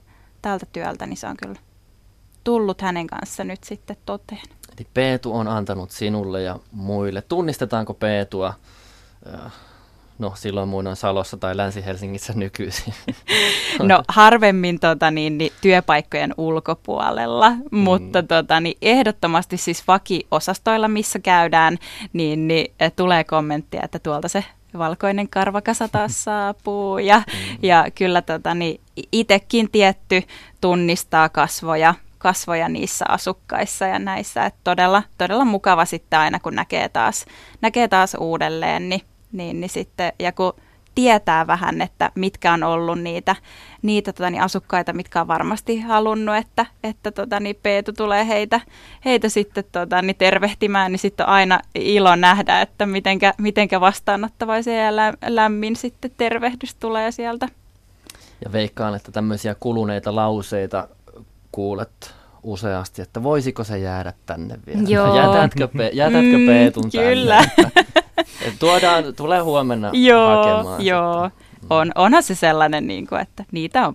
tältä 0.43 0.67
työltä, 0.73 1.07
niin 1.07 1.17
se 1.17 1.27
on 1.27 1.37
kyllä 1.37 1.61
tullut 2.45 2.81
hänen 2.81 3.07
kanssa 3.07 3.45
nyt 3.45 3.65
sitten 3.65 3.97
toteen. 4.07 4.43
Eli 4.79 4.87
Peetu 4.95 5.35
on 5.35 5.49
antanut 5.49 5.91
sinulle 5.91 6.43
ja 6.43 6.59
muille. 6.73 7.23
Tunnistetaanko 7.23 7.95
Peetua 7.95 8.55
No 10.21 10.33
silloin 10.35 10.69
muinoin 10.69 10.97
Salossa 10.97 11.37
tai 11.37 11.57
Länsi-Helsingissä 11.57 12.33
nykyisin. 12.37 12.95
No 13.83 14.03
harvemmin 14.09 14.81
tota, 14.81 15.11
niin, 15.11 15.39
niin, 15.39 15.53
työpaikkojen 15.61 16.35
ulkopuolella, 16.37 17.51
mm. 17.51 17.79
mutta 17.79 18.23
tota, 18.23 18.61
niin, 18.61 18.77
ehdottomasti 18.83 19.57
siis 19.57 19.89
vakiosastoilla, 19.89 20.89
missä 20.89 21.19
käydään, 21.19 21.79
niin, 22.13 22.49
niin 22.49 22.75
tulee 22.97 23.25
kommenttia, 23.25 23.81
että 23.85 23.99
tuolta 23.99 24.29
se 24.29 24.45
valkoinen 24.79 25.29
karvakasa 25.29 25.89
taas 25.89 26.23
saapuu. 26.25 26.99
Ja, 26.99 27.19
mm. 27.19 27.59
ja 27.63 27.87
kyllä 27.95 28.23
tota, 28.23 28.55
niin, 28.55 28.81
itsekin 29.13 29.71
tietty 29.71 30.23
tunnistaa 30.61 31.29
kasvoja 31.29 31.95
kasvoja 32.19 32.69
niissä 32.69 33.05
asukkaissa 33.09 33.87
ja 33.87 33.99
näissä. 33.99 34.45
Että 34.47 34.61
todella, 34.65 35.03
todella 35.19 35.45
mukava 35.45 35.85
sitten 35.85 36.19
aina, 36.19 36.41
kun 36.41 36.55
näkee 36.55 36.89
taas, 36.89 37.27
näkee 37.61 37.89
taas 37.89 38.17
uudelleen, 38.21 38.89
niin, 38.89 39.01
niin, 39.33 39.61
niin 39.61 39.71
sitten, 39.71 40.13
ja 40.19 40.33
kun 40.33 40.53
tietää 40.95 41.47
vähän, 41.47 41.81
että 41.81 42.11
mitkä 42.15 42.53
on 42.53 42.63
ollut 42.63 43.01
niitä, 43.01 43.37
niitä 43.83 44.13
tota, 44.13 44.31
niin 44.31 44.43
asukkaita, 44.43 44.93
mitkä 44.93 45.21
on 45.21 45.29
varmasti 45.29 45.81
halunnut, 45.81 46.37
että, 46.37 46.67
että 46.85 47.11
tota, 47.11 47.41
niin 47.41 47.57
Peetu 47.63 47.93
tulee 47.93 48.27
heitä, 48.27 48.61
heitä 49.05 49.29
sitten 49.29 49.65
tota, 49.73 50.03
niin 50.03 50.17
tervehtimään, 50.17 50.93
niin 50.93 50.99
sitten 50.99 51.27
on 51.27 51.33
aina 51.33 51.61
ilo 51.75 52.17
nähdä, 52.17 52.61
että 52.61 52.87
mitenkä, 52.87 53.35
mitenkä 53.39 53.81
vastaanottavaisia 53.81 54.85
ja 54.85 54.93
lämmin 55.27 55.77
sitten 55.77 56.11
tervehdys 56.17 56.75
tulee 56.75 57.11
sieltä. 57.11 57.49
Ja 58.45 58.53
veikkaan, 58.53 58.95
että 58.95 59.13
tämmöisiä 59.13 59.55
kuluneita 59.61 60.15
lauseita 60.15 60.89
kuulet 61.53 62.15
useasti, 62.43 63.03
että 63.03 63.23
voisiko 63.23 63.65
se 63.65 63.79
jäädä 63.79 64.13
tänne 64.27 64.59
vielä? 64.67 64.83
Joo. 64.87 65.17
Jätätkö, 65.17 65.69
pe- 65.69 65.91
jätätkö 65.93 66.39
mm, 66.39 66.47
Peetun 66.47 66.91
tänne? 66.91 67.09
Kyllä. 67.09 67.45
Että, 67.59 68.00
tuodaan, 68.59 69.15
tulee 69.17 69.41
huomenna 69.41 69.91
joo, 69.93 70.37
hakemaan. 70.37 70.87
Joo, 70.87 71.31
sitä. 71.55 71.75
on, 71.75 71.93
onhan 71.95 72.23
se 72.23 72.35
sellainen, 72.35 72.87
niin 72.87 73.07
kuin, 73.07 73.21
että 73.21 73.45
niitä 73.53 73.87
on, 73.89 73.95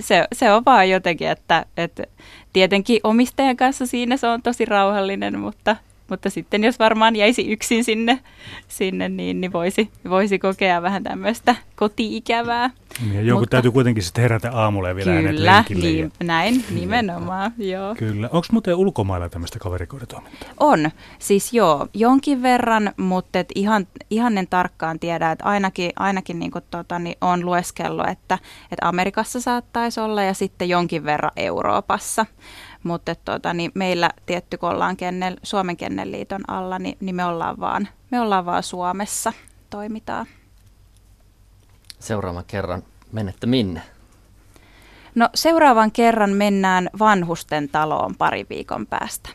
se, 0.00 0.24
se 0.32 0.52
on 0.52 0.62
vaan 0.66 0.90
jotenkin, 0.90 1.28
että, 1.28 1.66
että 1.76 2.04
tietenkin 2.52 3.00
omistajan 3.04 3.56
kanssa 3.56 3.86
siinä 3.86 4.16
se 4.16 4.26
on 4.26 4.42
tosi 4.42 4.64
rauhallinen, 4.64 5.38
mutta 5.38 5.76
mutta 6.10 6.30
sitten 6.30 6.64
jos 6.64 6.78
varmaan 6.78 7.16
jäisi 7.16 7.52
yksin 7.52 7.84
sinne, 7.84 8.20
sinne 8.68 9.08
niin, 9.08 9.40
niin 9.40 9.52
voisi, 9.52 9.90
voisi 10.08 10.38
kokea 10.38 10.82
vähän 10.82 11.02
tämmöistä 11.02 11.54
koti-ikävää. 11.76 12.70
Niin, 13.00 13.14
ja 13.14 13.22
joku 13.22 13.40
mutta, 13.40 13.50
täytyy 13.50 13.70
kuitenkin 13.70 14.02
sitten 14.02 14.22
herätä 14.22 14.52
aamulla 14.52 14.88
ja 14.88 14.96
vielä 14.96 15.22
Kyllä, 15.22 15.64
niin, 15.68 16.12
näin 16.22 16.64
nimenomaan, 16.80 17.52
joo. 17.58 17.94
Kyllä. 17.94 18.28
Onko 18.32 18.46
muuten 18.52 18.74
ulkomailla 18.74 19.28
tämmöistä 19.28 19.58
kaverikoidetoimintaa? 19.58 20.48
On, 20.60 20.90
siis 21.18 21.52
joo, 21.52 21.88
jonkin 21.94 22.42
verran, 22.42 22.92
mutta 22.96 23.38
et 23.38 23.48
ihan, 23.54 23.86
ihan 24.10 24.38
en 24.38 24.46
tarkkaan 24.46 24.98
tiedä, 24.98 25.30
että 25.30 25.44
ainakin, 25.44 25.90
ainakin 25.96 26.38
niin 26.38 26.50
kuin, 26.50 26.64
tota, 26.70 26.98
niin 26.98 27.16
on 27.20 27.44
lueskellut, 27.44 28.08
että, 28.08 28.38
että 28.72 28.88
Amerikassa 28.88 29.40
saattaisi 29.40 30.00
olla 30.00 30.22
ja 30.22 30.34
sitten 30.34 30.68
jonkin 30.68 31.04
verran 31.04 31.32
Euroopassa. 31.36 32.26
Mutta 32.84 33.14
tuota, 33.14 33.54
niin 33.54 33.70
meillä 33.74 34.10
tietty, 34.26 34.58
kun 34.58 34.68
ollaan 34.68 34.96
kennel, 34.96 35.36
Suomen 35.42 35.76
Kennelliiton 35.76 36.50
alla, 36.50 36.78
niin, 36.78 36.96
niin 37.00 37.14
me, 37.14 37.24
ollaan 37.24 37.60
vaan, 37.60 37.88
me 38.10 38.20
ollaan 38.20 38.46
vaan 38.46 38.62
Suomessa 38.62 39.32
toimitaan. 39.70 40.26
Seuraavan 41.98 42.44
kerran 42.46 42.82
menette 43.12 43.46
minne? 43.46 43.82
No 45.14 45.28
seuraavan 45.34 45.92
kerran 45.92 46.30
mennään 46.30 46.90
vanhusten 46.98 47.68
taloon 47.68 48.16
pari 48.16 48.46
viikon 48.50 48.86
päästä. 48.86 49.30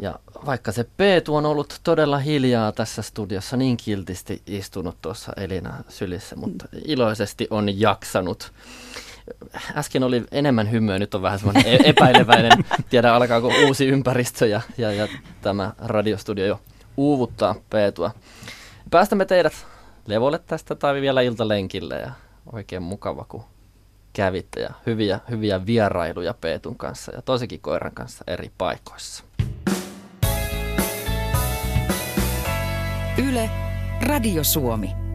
Ja 0.00 0.18
vaikka 0.46 0.72
se 0.72 0.86
Peetu 0.96 1.36
on 1.36 1.46
ollut 1.46 1.80
todella 1.84 2.18
hiljaa 2.18 2.72
tässä 2.72 3.02
studiossa, 3.02 3.56
niin 3.56 3.76
kiltisti 3.76 4.42
istunut 4.46 4.96
tuossa 5.02 5.32
Elina 5.36 5.84
sylissä, 5.88 6.36
mutta 6.36 6.68
iloisesti 6.84 7.46
on 7.50 7.80
jaksanut 7.80 8.52
äsken 9.76 10.02
oli 10.02 10.24
enemmän 10.32 10.70
hymyä, 10.70 10.98
nyt 10.98 11.14
on 11.14 11.22
vähän 11.22 11.38
semmoinen 11.38 11.66
e- 11.66 11.88
epäileväinen. 11.90 12.64
Tiedä 12.90 13.14
alkaako 13.14 13.52
uusi 13.66 13.86
ympäristö 13.86 14.46
ja, 14.46 14.60
ja, 14.78 14.92
ja 14.92 15.08
tämä 15.42 15.72
radiostudio 15.78 16.46
jo 16.46 16.60
uuvuttaa 16.96 17.54
Peetua. 17.70 18.10
Päästämme 18.90 19.24
teidät 19.24 19.66
levolle 20.06 20.38
tästä 20.38 20.74
tai 20.74 21.00
vielä 21.00 21.20
iltalenkille 21.20 21.94
ja 21.94 22.10
oikein 22.52 22.82
mukava, 22.82 23.24
kun 23.28 23.44
kävitte 24.12 24.60
ja 24.60 24.70
hyviä, 24.86 25.20
hyviä 25.30 25.66
vierailuja 25.66 26.34
Peetun 26.34 26.76
kanssa 26.76 27.12
ja 27.14 27.22
tosikin 27.22 27.60
koiran 27.60 27.92
kanssa 27.92 28.24
eri 28.26 28.50
paikoissa. 28.58 29.24
Yle, 33.18 33.50
Radio 34.08 34.44
Suomi. 34.44 35.05